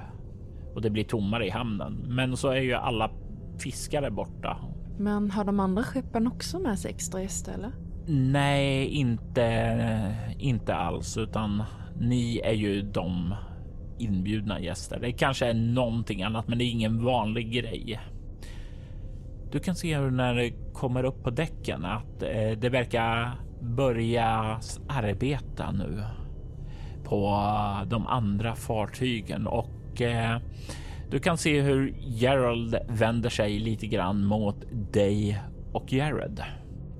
[0.75, 2.05] och det blir tommare i hamnen.
[2.09, 3.11] Men så är ju alla
[3.59, 4.57] fiskare borta.
[4.99, 7.73] Men har de andra skeppen också med sig extra gäster eller?
[8.07, 11.63] Nej, inte, inte alls, utan
[12.01, 13.35] ni är ju de
[13.99, 14.99] inbjudna gäster.
[15.01, 18.01] Det kanske är någonting annat, men det är ingen vanlig grej.
[19.53, 23.31] Du kan se hur när det kommer upp på däcken att eh, det verkar
[23.61, 26.03] börja arbeta nu
[27.05, 27.41] på
[27.87, 30.39] de andra fartygen och eh,
[31.11, 34.57] du kan se hur Gerald vänder sig lite grann mot
[34.93, 35.41] dig
[35.73, 36.43] och Jared.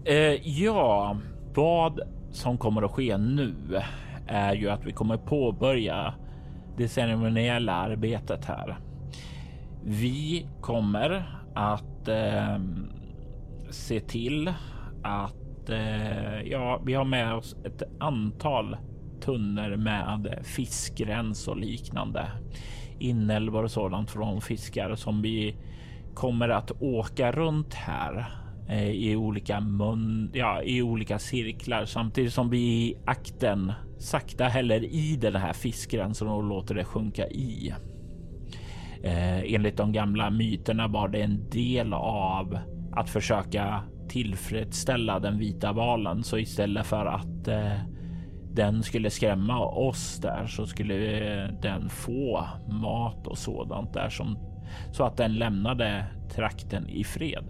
[0.05, 1.19] Eh, ja,
[1.55, 3.55] vad som kommer att ske nu
[4.27, 6.15] är ju att vi kommer påbörja
[6.77, 8.79] det ceremoniella arbetet här.
[9.85, 12.59] Vi kommer att eh,
[13.71, 14.53] se till
[15.03, 18.77] att eh, ja, vi har med oss ett antal
[19.21, 22.29] tunnor med fiskrens och liknande
[22.99, 25.57] inälvor och sådant från fiskar som vi
[26.15, 28.27] kommer att åka runt här
[28.69, 33.73] eh, i olika mun, ja, i olika cirklar samtidigt som vi i akten
[34.05, 37.75] sakta häller i den här fiskgränsen och låter det sjunka i.
[39.05, 42.59] Eh, enligt de gamla myterna var det en del av
[42.93, 46.25] att försöka tillfredsställa den vita valen.
[46.25, 47.79] Så istället för att eh,
[48.53, 54.39] den skulle skrämma oss där så skulle eh, den få mat och sådant där som
[54.93, 57.45] så att den lämnade trakten i fred.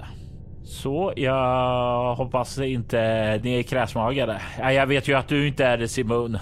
[0.64, 4.42] Så jag hoppas inte ni är kräsmagade.
[4.58, 6.38] Ja, jag vet ju att du inte är det Simon.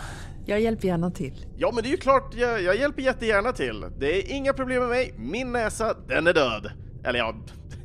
[0.47, 1.33] Jag hjälper gärna till.
[1.57, 3.85] Ja, men det är ju klart, jag, jag hjälper jättegärna till.
[3.99, 5.15] Det är inga problem med mig.
[5.17, 6.71] Min näsa, den är död.
[7.05, 7.35] Eller ja,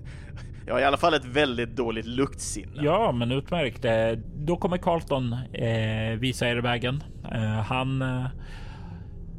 [0.68, 2.72] jag har i alla fall ett väldigt dåligt luktsinne.
[2.76, 3.86] Ja, men utmärkt.
[3.86, 3.94] Eh,
[4.36, 7.04] Då kommer Carlton eh, visa er vägen.
[7.34, 8.26] Eh, han, eh,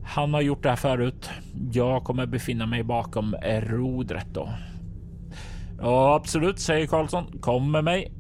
[0.04, 1.30] han har gjort det här förut.
[1.72, 4.48] Jag kommer befinna mig bakom rodret då.
[5.80, 7.40] Ja, absolut, säger Carlton.
[7.40, 8.12] Kom med mig.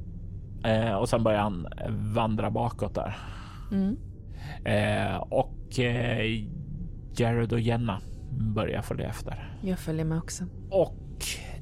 [0.64, 1.66] Eh, och sen börjar han
[2.14, 3.16] vandra bakåt där.
[3.72, 3.96] Mm.
[4.64, 6.44] Eh, och eh,
[7.16, 9.58] Jared och Jenna börjar följa efter.
[9.62, 10.44] Jag följer med också.
[10.70, 10.96] Och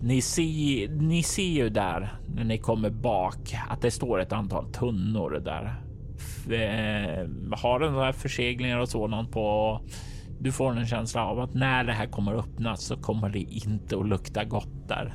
[0.01, 4.73] ni ser, ni ser ju där när ni kommer bak att det står ett antal
[4.73, 5.75] tunnor där.
[6.17, 9.81] F eh, har en här förseglingar och sådant på.
[10.41, 13.99] Du får en känsla av att när det här kommer öppnas så kommer det inte
[13.99, 15.15] att lukta gott där.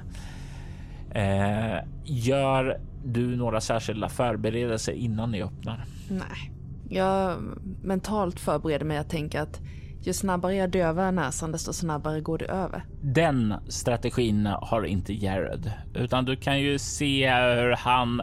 [1.12, 5.86] Eh, gör du några särskilda förberedelser innan ni öppnar?
[6.10, 6.52] Nej.
[6.90, 7.38] Jag
[7.84, 9.62] mentalt förbereder mig att tänka att
[10.04, 12.84] ju snabbare jag dövar näsan desto snabbare går det över.
[13.02, 18.22] Den strategin har inte Jared, utan du kan ju se hur han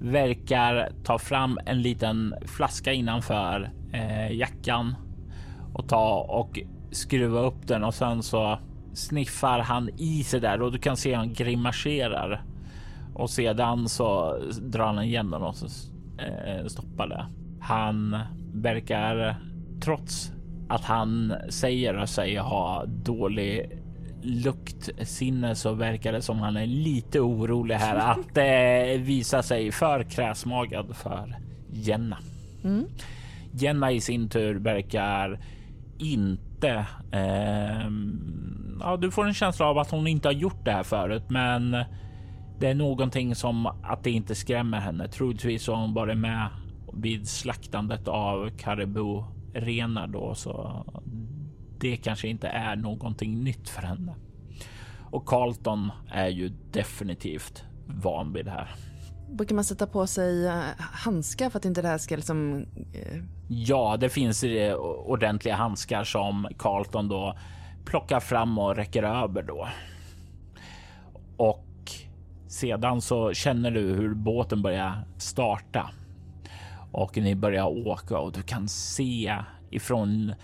[0.00, 4.94] verkar ta fram en liten flaska innanför eh, jackan
[5.74, 8.58] och ta och skruva upp den och sen så
[8.94, 12.42] sniffar han i sig där och du kan se han grimaserar
[13.14, 15.66] och sedan så drar han igen den och så
[16.18, 17.26] eh, stoppar det.
[17.60, 18.18] Han
[18.52, 19.36] verkar
[19.80, 20.32] trots
[20.68, 23.80] att han säger sig ha dålig
[24.22, 30.02] luktsinne så verkar det som han är lite orolig här att eh, visa sig för
[30.02, 31.36] kräsmagad för
[31.72, 32.18] Jenna.
[32.64, 32.84] Mm.
[33.52, 35.38] Jenna i sin tur verkar
[35.98, 36.86] inte.
[37.12, 37.86] Eh,
[38.80, 41.70] ja, du får en känsla av att hon inte har gjort det här förut, men
[42.60, 45.08] det är någonting som att det inte skrämmer henne.
[45.08, 46.48] Troligtvis har hon varit med
[46.92, 50.84] vid slaktandet av Caribou renar då, så
[51.80, 54.14] det kanske inte är någonting nytt för henne.
[55.10, 58.70] Och Carlton är ju definitivt van vid det här.
[59.30, 62.66] Brukar man sätta på sig eh, handskar för att inte det här ska liksom...
[62.92, 67.36] eh, Ja, det finns eh, ordentliga handskar som Carlton då
[67.84, 69.68] plockar fram och räcker över då.
[71.36, 71.90] Och
[72.48, 75.90] sedan så känner du hur båten börjar starta
[76.92, 79.36] och ni börjar åka och du kan se
[79.70, 80.34] ifrån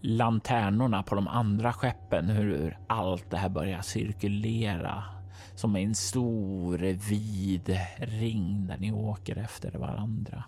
[0.00, 5.04] lanternorna på de andra skeppen hur allt det här börjar cirkulera
[5.54, 10.44] som en stor vid ring där ni åker efter varandra.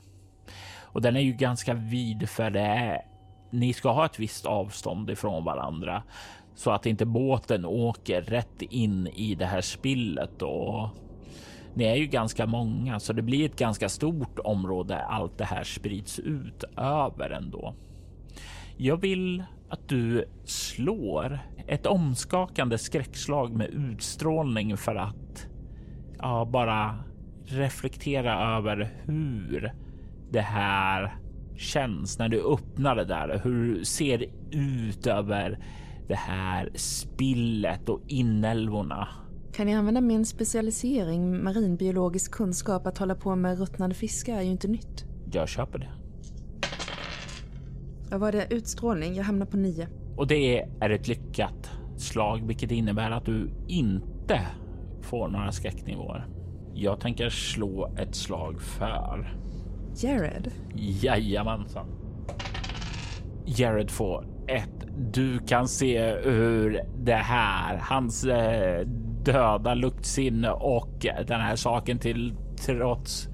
[0.81, 3.03] Och den är ju ganska vid för det är,
[3.51, 6.03] ni ska ha ett visst avstånd ifrån varandra
[6.55, 10.89] så att inte båten åker rätt in i det här spillet och
[11.75, 15.65] ni är ju ganska många så det blir ett ganska stort område allt det här
[15.65, 17.75] sprids ut över ändå.
[18.77, 25.47] Jag vill att du slår ett omskakande skräckslag med utstrålning för att
[26.19, 26.99] ja, bara
[27.45, 29.73] reflektera över hur
[30.31, 31.17] det här
[31.59, 33.41] känns när du öppnar det där.
[33.45, 35.59] Hur det ser ut över
[36.09, 39.09] det här spillet och inälvorna.
[39.53, 44.51] Kan jag använda min specialisering marinbiologisk kunskap att hålla på med ruttnande fiskar är ju
[44.51, 45.05] inte nytt.
[45.33, 45.89] Jag köper det.
[48.11, 48.47] Vad var det?
[48.51, 49.15] Utstrålning?
[49.15, 49.89] Jag hamnar på nio.
[50.17, 54.41] Och det är ett lyckat slag, vilket innebär att du inte
[55.03, 56.29] får några skräcknivåer.
[56.75, 59.39] Jag tänker slå ett slag för
[60.03, 60.53] Jared?
[60.75, 61.87] Jajamensan.
[63.47, 64.87] Jared får ett.
[65.13, 68.87] Du kan se hur det här, hans eh,
[69.25, 72.35] döda luktsinne och den här saken till
[72.67, 73.29] trots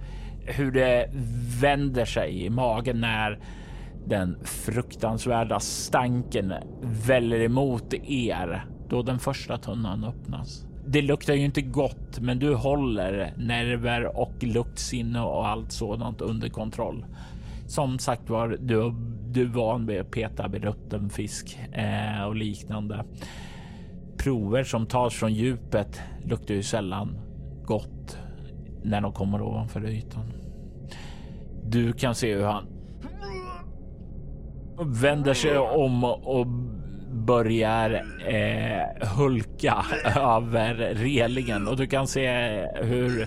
[0.47, 1.11] hur det
[1.61, 3.39] vänder sig i magen när
[4.07, 10.67] den fruktansvärda stanken väller emot er då den första tunnan öppnas.
[10.87, 16.49] Det luktar ju inte gott, men du håller nerver och luktsinne och allt sådant under
[16.49, 17.05] kontroll.
[17.67, 18.95] Som sagt var, du,
[19.31, 23.05] du är van vid att peta vid rutten fisk eh, och liknande.
[24.17, 27.19] Prover som tas från djupet luktar ju sällan
[27.65, 28.19] gott.
[28.83, 30.33] när de kommer ovanför ytan.
[31.65, 32.67] Du kan se hur han
[34.79, 36.47] vänder sig om och
[37.15, 39.85] börjar eh, hulka
[40.17, 42.29] över relingen och du kan se
[42.75, 43.23] hur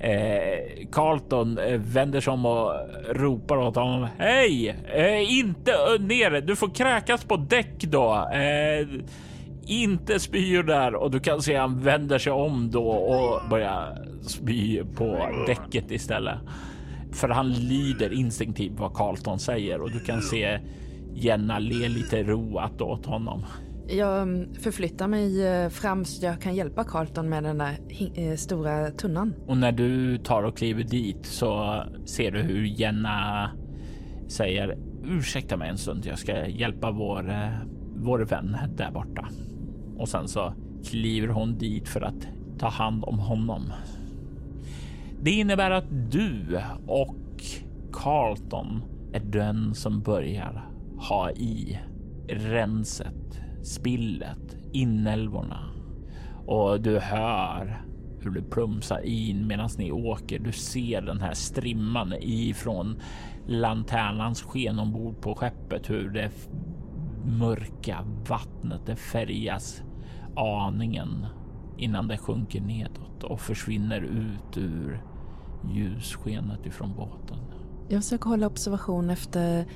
[0.00, 2.72] eh, Carlton eh, vänder sig om och
[3.10, 4.08] ropar åt honom.
[4.18, 4.68] Hej!
[4.94, 6.40] Eh, inte ner!
[6.40, 8.28] Du får kräkas på däck då.
[8.32, 8.88] Eh,
[9.66, 14.84] inte spyr där och du kan se han vänder sig om då och börjar spy
[14.84, 16.38] på däcket istället.
[17.12, 20.58] För han lyder instinktivt vad Carlton säger och du kan se
[21.16, 23.44] Jenna le lite roat åt honom.
[23.88, 27.78] Jag mm, förflyttar mig eh, fram så jag kan hjälpa Carlton med den där
[28.14, 29.34] eh, stora tunnan.
[29.46, 33.50] Och när du tar och kliver dit så ser du hur Jenna
[34.28, 36.06] säger ursäkta mig en stund.
[36.06, 37.50] Jag ska hjälpa vår, eh,
[37.96, 39.28] vår vän där borta.
[39.96, 43.72] Och sen så kliver hon dit för att ta hand om honom.
[45.22, 47.16] Det innebär att du och
[47.92, 51.78] Carlton är den som börjar ha i
[52.28, 55.70] renset, spillet, inälvorna.
[56.46, 57.82] Och du hör
[58.20, 60.38] hur det plumsar in medan ni åker.
[60.38, 63.00] Du ser den här strimman ifrån
[63.46, 66.30] lanternans sken ombord på skeppet, hur det
[67.24, 69.82] mörka vattnet det färgas
[70.36, 71.26] aningen
[71.78, 75.02] innan det sjunker nedåt och försvinner ut ur
[75.74, 77.38] ljusskenet ifrån båten.
[77.88, 79.66] Jag försöker hålla observation efter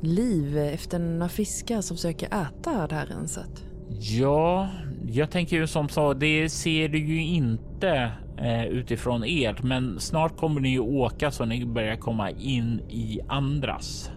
[0.00, 3.64] liv, efter några fiskar som försöker äta det här renset.
[4.00, 4.68] Ja,
[5.06, 10.36] jag tänker ju som så, det ser du ju inte eh, utifrån er, men snart
[10.36, 14.10] kommer ni ju åka så ni börjar komma in i andras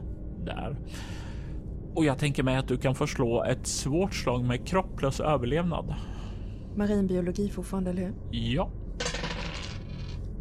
[0.45, 0.77] där.
[1.95, 5.95] Och jag tänker mig att du kan förslå ett svårt slag med kropplös överlevnad.
[6.75, 8.13] Marinbiologi fortfarande, eller hur?
[8.31, 8.71] Ja.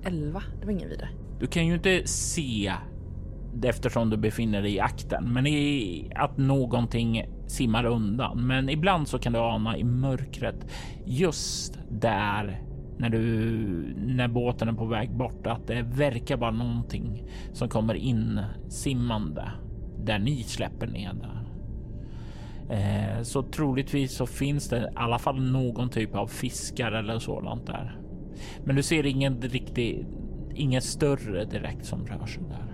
[0.04, 1.08] 11, det var ingen vidare.
[1.40, 2.72] Du kan ju inte se
[3.62, 8.46] eftersom du befinner dig i akten, men i att någonting simmar undan.
[8.46, 10.66] Men ibland så kan du ana i mörkret
[11.06, 12.62] just där
[12.98, 13.20] när du
[13.96, 19.50] när båten är på väg bort att det verkar vara någonting som kommer in simmande
[20.04, 21.40] där ni släpper ner där.
[22.70, 27.66] Eh, så troligtvis så finns det i alla fall någon typ av fiskar eller sådant
[27.66, 27.98] där.
[28.64, 30.06] Men du ser ingen riktig,
[30.54, 32.69] inget större direkt som rör sig där.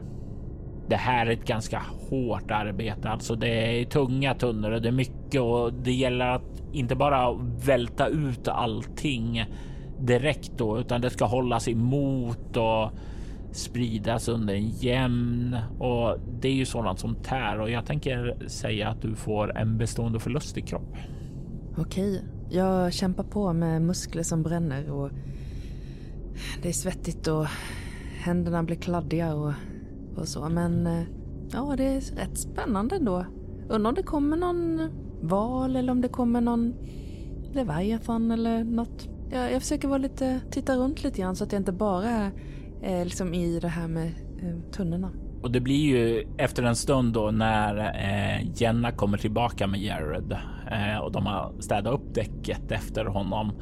[0.88, 4.92] Det här är ett ganska hårt arbete, alltså det är tunga tunnor och det är
[4.92, 7.33] mycket och det gäller att inte bara
[7.66, 9.44] välta ut allting
[9.99, 12.90] direkt då, utan det ska hållas emot och
[13.53, 18.88] spridas under en jämn och det är ju sådant som tär och jag tänker säga
[18.88, 20.96] att du får en bestående förlust i kropp.
[21.79, 25.11] Okej, jag kämpar på med muskler som bränner och
[26.62, 27.46] det är svettigt och
[28.18, 29.53] händerna blir kladdiga och,
[30.17, 31.03] och så men eh,
[31.53, 33.27] ja, det är rätt spännande ändå.
[33.69, 34.91] Undrar om det kommer någon
[35.23, 36.75] val eller om det kommer någon
[37.53, 39.09] Leviathan eller något.
[39.31, 42.31] Jag, jag försöker vara lite, titta runt lite grann så att jag inte bara är
[42.83, 44.07] eh, liksom i det här med
[44.43, 45.11] eh, tunnorna.
[45.43, 50.37] Och det blir ju efter en stund då när eh, Jenna kommer tillbaka med Jared
[50.71, 53.53] eh, och de har städat upp däcket efter honom.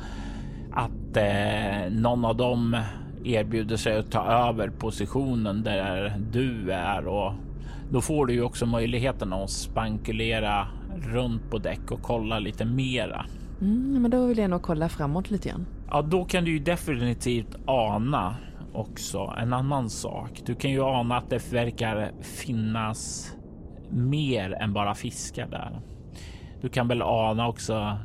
[0.73, 2.77] Att eh, någon av dem
[3.24, 7.32] erbjuder sig att ta över positionen där du är och
[7.90, 13.26] då får du ju också möjligheten att spankulera runt på däck och kolla lite mera.
[13.60, 15.66] Mm, men då vill jag nog kolla framåt lite grann.
[15.90, 18.37] Ja, då kan du ju definitivt ana
[18.72, 20.42] också en annan sak.
[20.46, 23.32] Du kan ju ana att det verkar finnas
[23.90, 25.80] mer än bara fiskar där.
[26.60, 27.98] Du kan väl ana också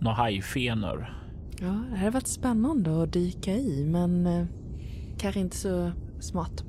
[0.00, 1.15] några hajfenor.
[1.60, 4.46] Ja, det hade varit spännande att dyka i, men eh,
[5.18, 6.64] kanske inte så smart.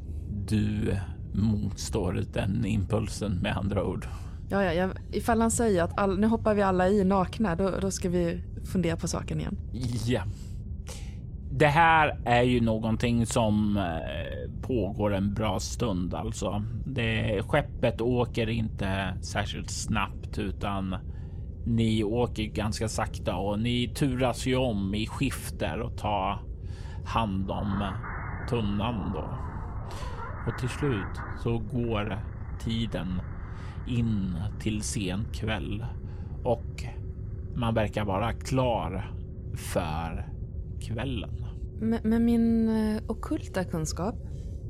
[0.47, 0.95] Du
[1.33, 4.07] motstår den impulsen med andra ord.
[4.49, 4.89] Ja, ja, ja.
[5.11, 8.41] ifall han säger att all, nu hoppar vi alla i nakna, då, då ska vi
[8.71, 9.57] fundera på saken igen.
[10.05, 10.23] Ja.
[11.51, 16.63] Det här är ju någonting som eh, pågår en bra stund alltså.
[16.85, 20.95] Det, skeppet åker inte särskilt snabbt utan
[21.67, 26.39] ni åker ganska sakta och ni turas ju om i skifter och ta
[27.05, 27.87] hand om
[28.49, 29.29] tunnan då.
[30.47, 32.21] Och till slut så går
[32.59, 33.21] tiden
[33.87, 35.85] in till sen kväll
[36.43, 36.83] och
[37.55, 39.11] man verkar vara klar
[39.55, 40.29] för
[40.81, 41.45] kvällen.
[41.79, 44.15] Med, med min eh, okulta kunskap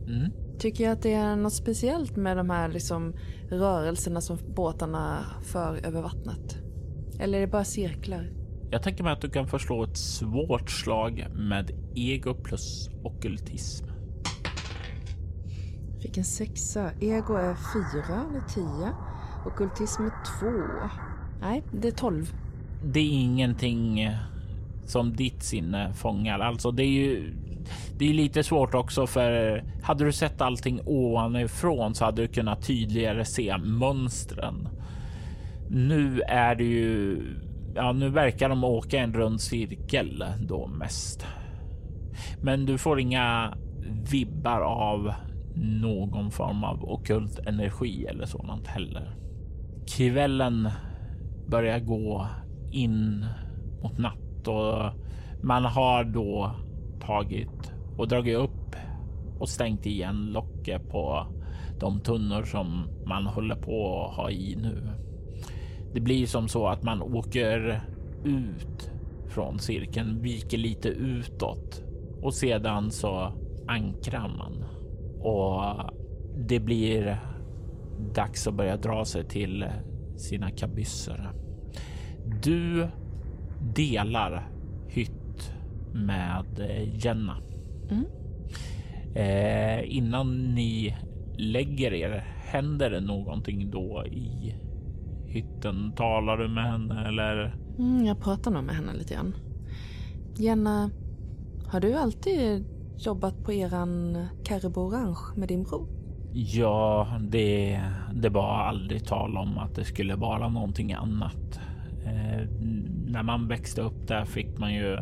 [0.07, 0.31] Mm.
[0.59, 3.13] tycker jag att det är något speciellt med de här liksom,
[3.49, 6.56] rörelserna som båtarna för över vattnet.
[7.19, 8.29] Eller är det bara cirklar?
[8.71, 13.85] Jag tänker mig att du kan förslå ett svårt slag med ego plus okultism.
[16.01, 16.91] Fick en sexa.
[17.01, 18.93] Ego är fyra eller tio.
[19.45, 20.89] Okultism är två.
[21.41, 22.33] Nej, det är tolv.
[22.83, 24.09] Det är ingenting
[24.85, 26.39] som ditt sinne fångar.
[26.39, 27.33] Alltså det är ju
[27.97, 32.67] det är lite svårt också för hade du sett allting ovanifrån så hade du kunnat
[32.67, 34.69] tydligare se mönstren.
[35.69, 37.21] Nu är det ju,
[37.75, 41.25] ja nu verkar de åka en rund cirkel då mest.
[42.41, 43.53] Men du får inga
[44.11, 45.13] vibbar av
[45.55, 49.15] någon form av okult energi eller sådant heller.
[49.87, 50.69] Kvällen
[51.47, 52.27] börjar gå
[52.71, 53.25] in
[53.83, 54.91] mot natt och
[55.43, 56.51] man har då
[56.99, 58.75] tagit och dragit upp
[59.39, 61.27] och stängt igen locket på
[61.79, 65.06] de tunnor som man håller på att ha i nu.
[65.93, 67.81] Det blir som så att man åker
[68.25, 68.91] ut
[69.27, 71.83] från cirkeln, viker lite utåt
[72.21, 73.31] och sedan så
[73.67, 74.63] ankrar man
[75.19, 75.91] och
[76.47, 77.19] det blir
[78.13, 79.65] dags att börja dra sig till
[80.17, 81.31] sina kabysser.
[82.43, 82.87] Du
[83.75, 84.49] delar
[84.87, 85.53] hytt
[85.93, 86.45] med
[86.93, 87.37] Jenna.
[87.89, 88.05] Mm.
[89.15, 90.95] Eh, innan ni
[91.37, 94.53] lägger er, händer det någonting då i
[95.27, 95.93] hytten?
[95.95, 97.55] Talar du med henne eller?
[97.79, 99.35] Mm, jag pratar nog med henne lite grann.
[100.37, 100.89] Jenna,
[101.67, 102.65] har du alltid
[102.97, 105.87] jobbat på eran Caribou Orange med din bror?
[106.33, 107.81] Ja, det,
[108.13, 111.59] det var aldrig tal om att det skulle vara någonting annat.
[112.05, 112.47] Eh,
[113.07, 114.97] när man växte upp där fick man ju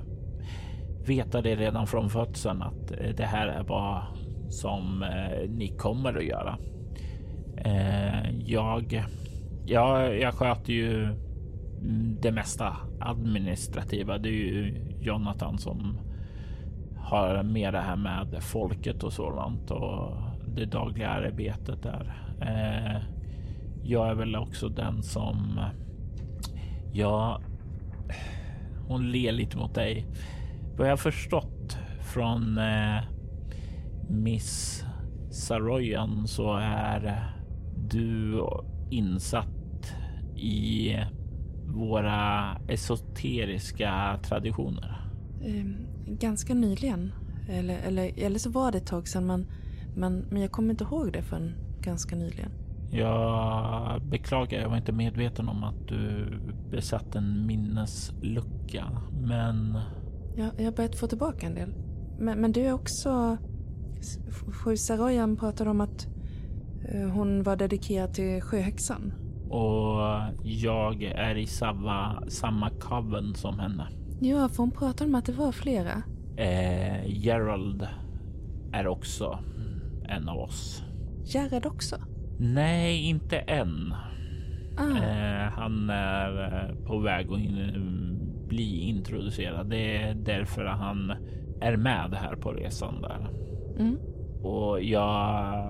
[1.06, 4.04] veta det redan från födseln att eh, det här är vad
[4.50, 6.58] som eh, ni kommer att göra.
[7.58, 9.06] Eh, jag,
[9.66, 11.08] jag, jag sköter ju
[12.22, 14.18] det mesta administrativa.
[14.18, 16.00] Det är ju Jonathan som
[16.98, 20.18] har med det här med folket och sådant och
[20.56, 22.14] det dagliga arbetet där.
[22.42, 23.02] Eh,
[23.84, 25.60] jag är väl också den som
[26.94, 27.42] Ja,
[28.88, 30.06] hon ler lite mot dig.
[30.78, 33.02] Vad jag förstått från eh,
[34.10, 34.84] Miss
[35.32, 37.32] Saroyan så är
[37.90, 38.42] du
[38.90, 39.55] insatt
[40.36, 40.96] i
[41.68, 45.12] våra esoteriska traditioner.
[45.42, 45.66] Eh,
[46.08, 47.12] ganska nyligen.
[47.50, 49.46] Eller, eller, eller så var det ett tag sedan men,
[49.96, 52.52] men, men jag kommer inte ihåg det förrän ganska nyligen.
[52.92, 56.26] Jag beklagar, jag var inte medveten om att du
[56.72, 58.86] besatt en minneslucka,
[59.22, 59.80] men
[60.38, 61.74] Ja, jag har börjat få tillbaka en del.
[62.20, 63.38] Men, men du är också...
[64.64, 66.08] Fru Saroyan pratade om att
[66.96, 69.14] uh, hon var dedikerad till sjöhäxan.
[69.50, 70.02] Och
[70.44, 73.88] jag är i samma, samma coven som henne.
[74.20, 76.04] Ja, för hon pratade om att det var flera.
[76.38, 77.88] Eh, Gerald
[78.74, 79.40] är också
[80.08, 80.84] en av oss.
[81.26, 81.96] Gerald också?
[82.40, 83.94] Nej, inte än.
[84.78, 84.98] Ah.
[84.98, 89.70] Eh, han är eh, på väg att in, bli introducerad.
[89.70, 91.14] Det är därför han
[91.62, 93.28] är med här på resan där.
[93.80, 93.98] Mm.
[94.44, 95.66] Och jag,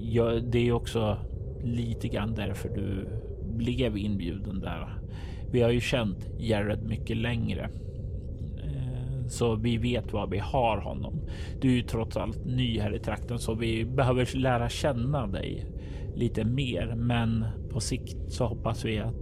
[0.00, 1.18] jag, det är också
[1.62, 3.08] lite grann därför du
[3.56, 4.98] blev inbjuden där.
[5.52, 7.70] Vi har ju känt Jared mycket längre.
[8.64, 11.20] Eh, så vi vet vad vi har honom.
[11.60, 15.66] Du är ju trots allt ny här i trakten så vi behöver lära känna dig
[16.14, 16.94] lite mer.
[16.96, 19.14] Men på sikt så hoppas vi att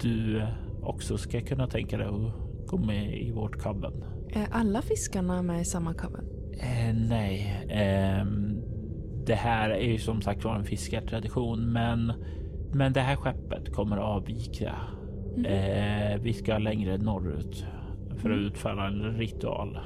[0.00, 0.46] du
[0.82, 4.04] också ska kunna tänka dig att gå med i vårt coven.
[4.32, 6.24] Är alla fiskarna med i samma coven?
[6.60, 8.26] Eh, nej, eh,
[9.26, 12.12] det här är ju som sagt var en fiskartradition, men
[12.74, 14.74] men det här skeppet kommer att avvika.
[15.36, 15.44] Mm.
[15.44, 17.66] Eh, vi ska längre norrut
[18.08, 18.46] för att mm.
[18.46, 19.78] utföra en ritual.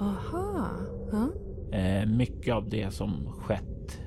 [0.00, 0.70] Aha.
[1.10, 1.80] Huh?
[1.80, 4.00] Eh, mycket av det som skett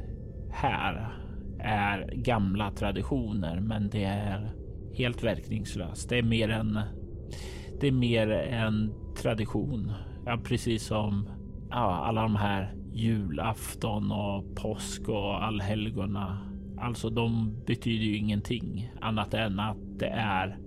[0.51, 1.13] här
[1.59, 4.51] är gamla traditioner, men det är
[4.93, 6.09] helt verkningslöst.
[6.09, 6.79] Det är mer en.
[7.81, 9.91] Det är mer en tradition,
[10.25, 11.29] ja, precis som
[11.69, 16.37] ja, alla de här julafton och påsk och allhelgona.
[16.77, 20.57] Alltså, de betyder ju ingenting annat än att det är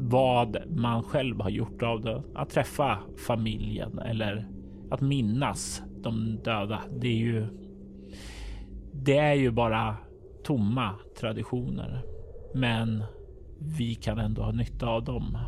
[0.00, 2.22] vad man själv har gjort av det.
[2.34, 4.48] Att träffa familjen eller
[4.90, 6.80] att minnas de döda.
[7.00, 7.46] Det är ju.
[8.92, 9.96] Det är ju bara
[10.44, 12.02] tomma traditioner,
[12.54, 13.02] men
[13.58, 15.38] vi kan ändå ha nytta av dem.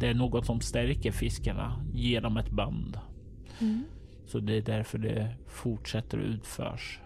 [0.00, 2.98] Det är något som stärker fiskarna genom ett band.
[3.60, 3.82] Mm.
[4.26, 7.00] Så det är därför det fortsätter utförs.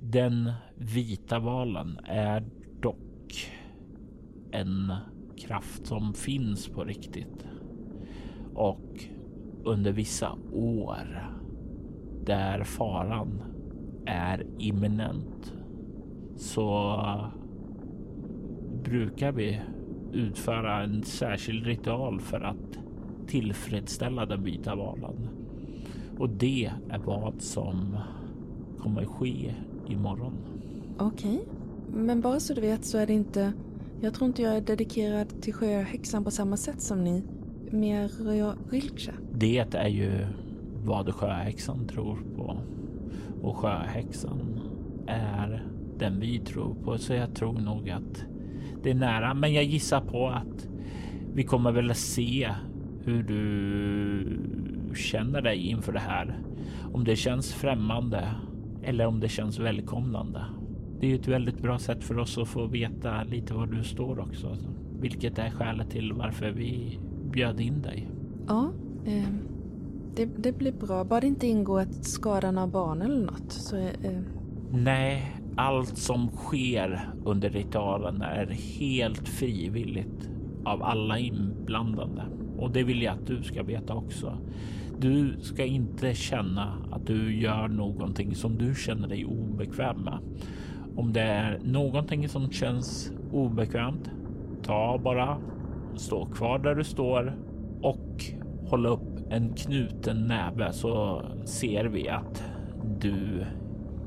[0.00, 2.44] Den vita valen är
[2.80, 3.52] dock
[4.50, 4.92] en
[5.36, 7.46] kraft som finns på riktigt.
[8.54, 9.04] Och
[9.64, 11.32] under vissa år
[12.24, 13.42] där faran
[14.06, 15.54] är imminent
[16.36, 17.00] så
[18.84, 19.60] brukar vi
[20.12, 22.78] utföra en särskild ritual för att
[23.26, 25.41] tillfredsställa den vita valen.
[26.18, 27.96] Och det är vad som
[28.78, 29.54] kommer ske
[29.88, 30.32] imorgon.
[30.98, 32.02] Okej, okay.
[32.04, 33.52] men bara så du vet så är det inte...
[34.00, 37.22] Jag tror inte jag är dedikerad till sjöhäxan på samma sätt som ni.
[37.70, 38.10] Mer
[38.70, 39.12] Rilcha.
[39.32, 40.26] Det är ju
[40.84, 42.56] vad sjöhäxan tror på.
[43.42, 44.60] Och sjöhäxan
[45.06, 45.66] är
[45.98, 46.98] den vi tror på.
[46.98, 48.24] Så jag tror nog att
[48.82, 49.34] det är nära.
[49.34, 50.68] Men jag gissar på att
[51.34, 52.50] vi kommer väl se
[53.04, 54.38] hur du
[54.96, 56.38] känner dig inför det här.
[56.92, 58.28] Om det känns främmande
[58.82, 60.44] eller om det känns välkomnande.
[61.00, 64.18] Det är ett väldigt bra sätt för oss att få veta lite var du står
[64.20, 64.56] också.
[65.00, 66.98] Vilket är skälet till varför vi
[67.32, 68.08] bjöd in dig.
[68.48, 68.72] Ja,
[69.06, 69.28] eh,
[70.16, 71.04] det, det, blir bra.
[71.04, 73.52] Bara det inte ingår ett skadan av barn eller något.
[73.52, 74.20] Så, eh.
[74.70, 80.30] Nej, allt som sker under ritualen är helt frivilligt
[80.64, 82.22] av alla inblandade.
[82.58, 84.38] Och det vill jag att du ska veta också.
[85.02, 90.18] Du ska inte känna att du gör någonting som du känner dig obekväm med.
[90.96, 94.10] Om det är någonting som känns obekvämt,
[94.62, 95.38] ta bara,
[95.96, 97.36] stå kvar där du står
[97.82, 98.24] och
[98.66, 102.44] hålla upp en knuten näve så ser vi att
[103.00, 103.44] du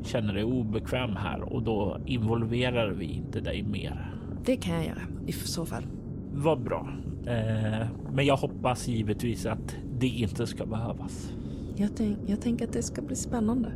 [0.03, 4.11] känner dig obekväm här och då involverar vi inte dig mer.
[4.45, 5.83] Det kan jag göra i så fall.
[6.33, 6.89] Vad bra.
[7.28, 11.34] Eh, men jag hoppas givetvis att det inte ska behövas.
[11.76, 13.71] Jag, tänk, jag tänker att det ska bli spännande.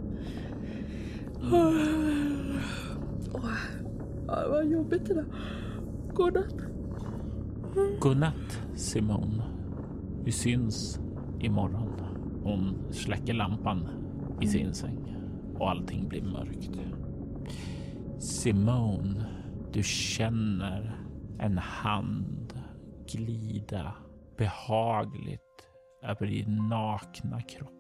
[1.42, 2.58] Mm.
[3.34, 3.50] Oh,
[4.28, 5.26] vad jobbigt det där.
[6.14, 6.56] Godnatt.
[8.00, 9.44] Godnatt Simone.
[10.24, 11.00] Vi syns
[11.40, 11.94] imorgon.
[12.44, 13.88] Hon släcker lampan
[14.42, 14.74] i sin mm.
[14.74, 15.16] säng
[15.58, 16.80] och allting blir mörkt.
[18.20, 19.26] Simone,
[19.74, 20.96] du känner
[21.40, 22.59] en hand
[23.12, 23.94] glida
[24.38, 25.42] behagligt
[26.04, 27.72] över din nakna kropp.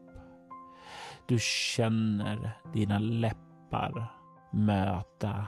[1.28, 4.12] Du känner dina läppar
[4.54, 5.48] möta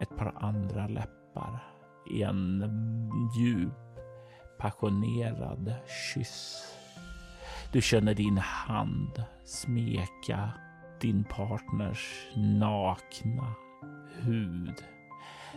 [0.00, 1.64] ett par andra läppar
[2.10, 2.70] i en
[3.36, 3.72] djup
[4.58, 6.64] passionerad kyss.
[7.72, 10.50] Du känner din hand smeka
[11.00, 13.54] din partners nakna
[14.20, 14.84] hud.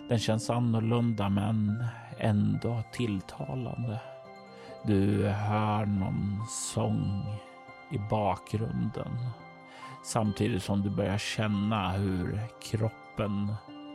[0.09, 1.83] Den känns annorlunda men
[2.17, 3.99] ändå tilltalande.
[4.83, 7.25] Du hör någon sång
[7.91, 9.17] i bakgrunden
[10.03, 13.53] samtidigt som du börjar känna hur kroppen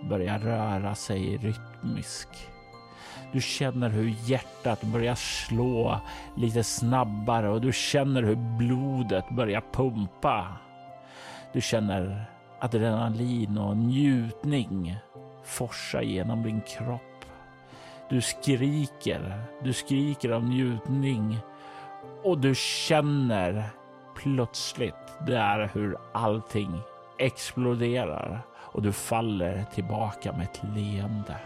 [0.09, 2.49] börjar röra sig rytmiskt.
[3.33, 6.01] Du känner hur hjärtat börjar slå
[6.37, 10.47] lite snabbare och du känner hur blodet börjar pumpa.
[11.53, 12.25] Du känner
[12.61, 14.97] adrenalin och njutning
[15.51, 17.24] forsa genom din kropp.
[18.09, 21.38] Du skriker, du skriker av njutning
[22.22, 23.64] och du känner
[24.14, 24.94] plötsligt
[25.26, 26.80] där hur allting
[27.18, 31.36] exploderar och du faller tillbaka med ett leende.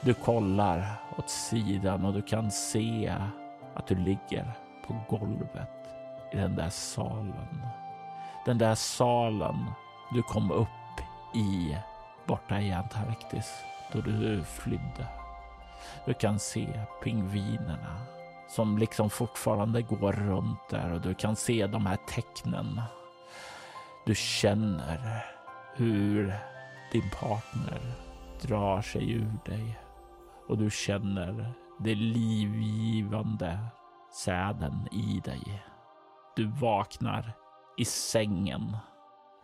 [0.00, 0.86] Du kollar
[1.18, 3.14] åt sidan och du kan se
[3.74, 4.52] att du ligger
[4.86, 5.70] på golvet
[6.32, 7.62] i den där salen.
[8.44, 9.66] Den där salen
[10.14, 10.68] du kom upp
[11.34, 11.76] i
[12.28, 15.06] borta i Antarktis då du flydde.
[16.06, 18.06] Du kan se pingvinerna
[18.48, 22.80] som liksom fortfarande går runt där och du kan se de här tecknen.
[24.06, 25.24] Du känner
[25.74, 26.34] hur
[26.92, 27.80] din partner
[28.42, 29.78] drar sig ur dig
[30.48, 33.58] och du känner det livgivande
[34.24, 35.62] säden i dig.
[36.36, 37.32] Du vaknar
[37.78, 38.76] i sängen.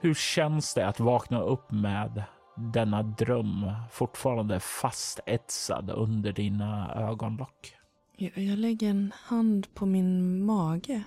[0.00, 2.24] Hur känns det att vakna upp med
[2.56, 7.76] denna dröm fortfarande fastetsad under dina ögonlock?
[8.16, 11.04] Jag, jag lägger en hand på min mage.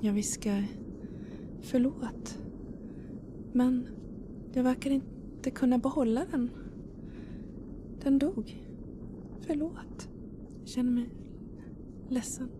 [0.00, 0.64] Jag viskar
[1.62, 2.38] förlåt.
[3.52, 3.88] Men
[4.52, 6.50] jag verkar inte kunna behålla den.
[8.02, 8.66] Den dog.
[9.40, 10.08] Förlåt.
[10.60, 11.10] Jag känner mig
[12.08, 12.50] ledsen.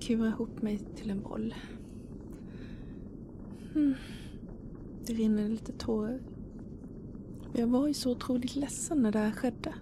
[0.00, 1.54] Kurar ihop mig till en boll.
[3.74, 3.94] Mm.
[5.06, 6.20] Det rinner lite tårar.
[7.52, 9.74] Jag var ju så otroligt ledsen när det här skedde.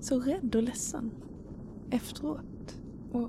[0.00, 1.10] Så rädd och ledsen.
[1.90, 2.80] Efteråt.
[3.12, 3.28] Och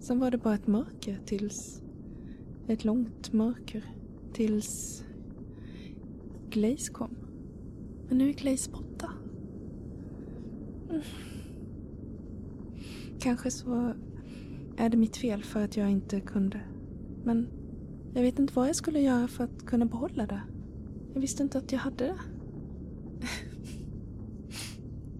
[0.00, 1.82] sen var det bara ett mörker tills...
[2.66, 3.94] Ett långt mörker.
[4.32, 5.04] Tills...
[6.50, 7.16] Glaze kom.
[8.08, 9.12] Men nu är Glaze borta.
[13.18, 13.94] Kanske så
[14.76, 16.60] är det mitt fel för att jag inte kunde.
[17.24, 17.48] Men
[18.18, 20.40] jag vet inte vad jag skulle göra för att kunna behålla det.
[21.14, 22.16] Jag visste inte att jag hade det.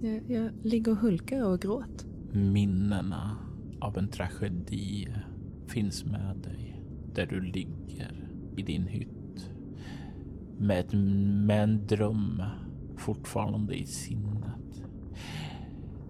[0.09, 2.09] jag, jag ligger och hulkar och gråter.
[2.33, 3.37] Minnena
[3.81, 5.09] av en tragedi
[5.67, 6.83] finns med dig
[7.15, 9.51] där du ligger i din hytt
[10.59, 10.93] med, ett,
[11.47, 12.43] med en dröm
[12.97, 14.85] fortfarande i sinnet.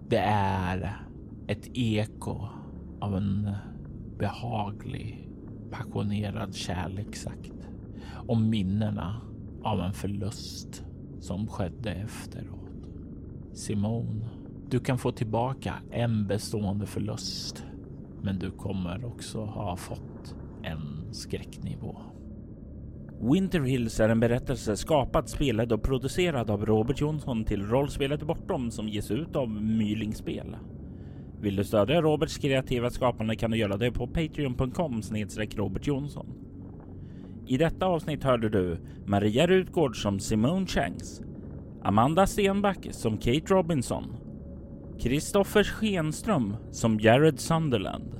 [0.07, 1.05] Det är
[1.47, 2.47] ett eko
[2.99, 3.49] av en
[4.17, 5.28] behaglig,
[5.71, 7.69] passionerad kärlek sagt
[8.27, 9.21] och minnena
[9.63, 10.83] av en förlust
[11.19, 12.59] som skedde efteråt.
[13.53, 14.25] Simon,
[14.69, 17.65] du kan få tillbaka en bestående förlust,
[18.21, 22.01] men du kommer också ha fått en skräcknivå.
[23.21, 28.71] Winter Hills är en berättelse skapad, spelad och producerad av Robert Jonsson till rollspelet Bortom
[28.71, 30.55] som ges ut av Mylingspel.
[31.41, 36.25] Vill du stödja Roberts kreativa skapande kan du göra det på patreon.com snedstreck Robert Jonsson.
[37.47, 41.21] I detta avsnitt hörde du Maria Rutgård som Simone Changs,
[41.83, 44.03] Amanda Stenback som Kate Robinson,
[44.99, 48.15] Kristoffer Schenström som Jared Sunderland.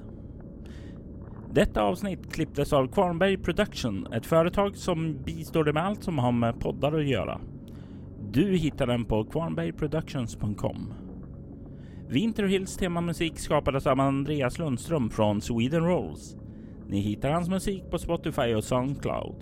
[1.54, 6.32] Detta avsnitt klipptes av Kvarnberg Production, ett företag som bistår dig med allt som har
[6.32, 7.42] med poddar att göra.
[8.32, 10.94] Du hittar den på kvarnbergproductions.com.
[12.12, 16.38] Winter Hills temamusik skapades av Andreas Lundström från Sweden Rolls.
[16.88, 19.36] Ni hittar hans musik på Spotify och Soundcloud.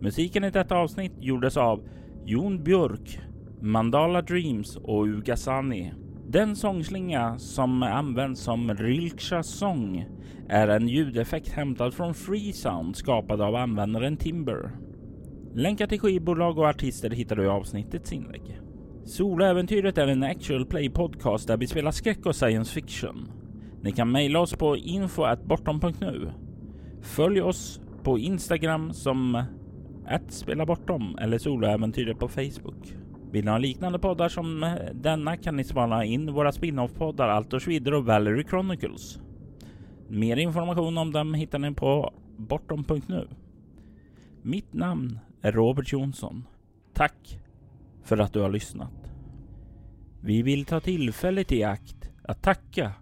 [0.00, 1.82] Musiken i detta avsnitt gjordes av
[2.24, 3.20] Jon Björk,
[3.60, 5.92] Mandala Dreams och Ugasani.
[6.28, 10.06] Den sångslinga som används som Rilksha sång
[10.48, 14.70] är en ljudeffekt hämtad från Freesound skapad av användaren Timber.
[15.54, 18.60] Länkar till skivbolag och artister hittar du i avsnittets inlägg.
[19.06, 23.30] Soloäventyret är en actual play podcast där vi spelar skräck och science fiction.
[23.82, 26.32] Ni kan mejla oss på info.bortom.nu.
[27.02, 29.42] Följ oss på Instagram som
[30.06, 32.96] att spela bortom eller soloäventyret på Facebook.
[33.30, 37.94] Vill ni ha liknande poddar som denna kan ni spana in våra spin-off-poddar Altors Vidder
[37.94, 39.20] och Valerie Chronicles.
[40.08, 43.28] Mer information om dem hittar ni på bortom.nu.
[44.42, 46.44] Mitt namn är Robert Jonsson.
[46.92, 47.38] Tack
[48.04, 49.12] för att du har lyssnat.
[50.20, 52.92] Vi vill ta tillfället i akt att tacka,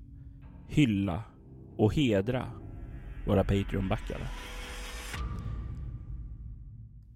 [0.68, 1.24] hylla
[1.76, 2.52] och hedra
[3.26, 4.28] våra Patreon-backare.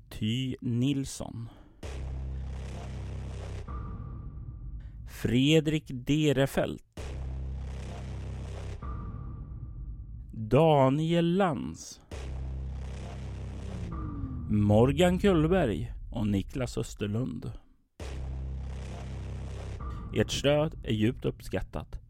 [0.09, 1.49] Ty Nilsson.
[5.09, 7.01] Fredrik Derefelt.
[10.32, 12.01] Daniel Lantz.
[14.51, 17.53] Morgan Kullberg och Niklas Österlund.
[20.17, 22.01] Ert stöd är djupt uppskattat.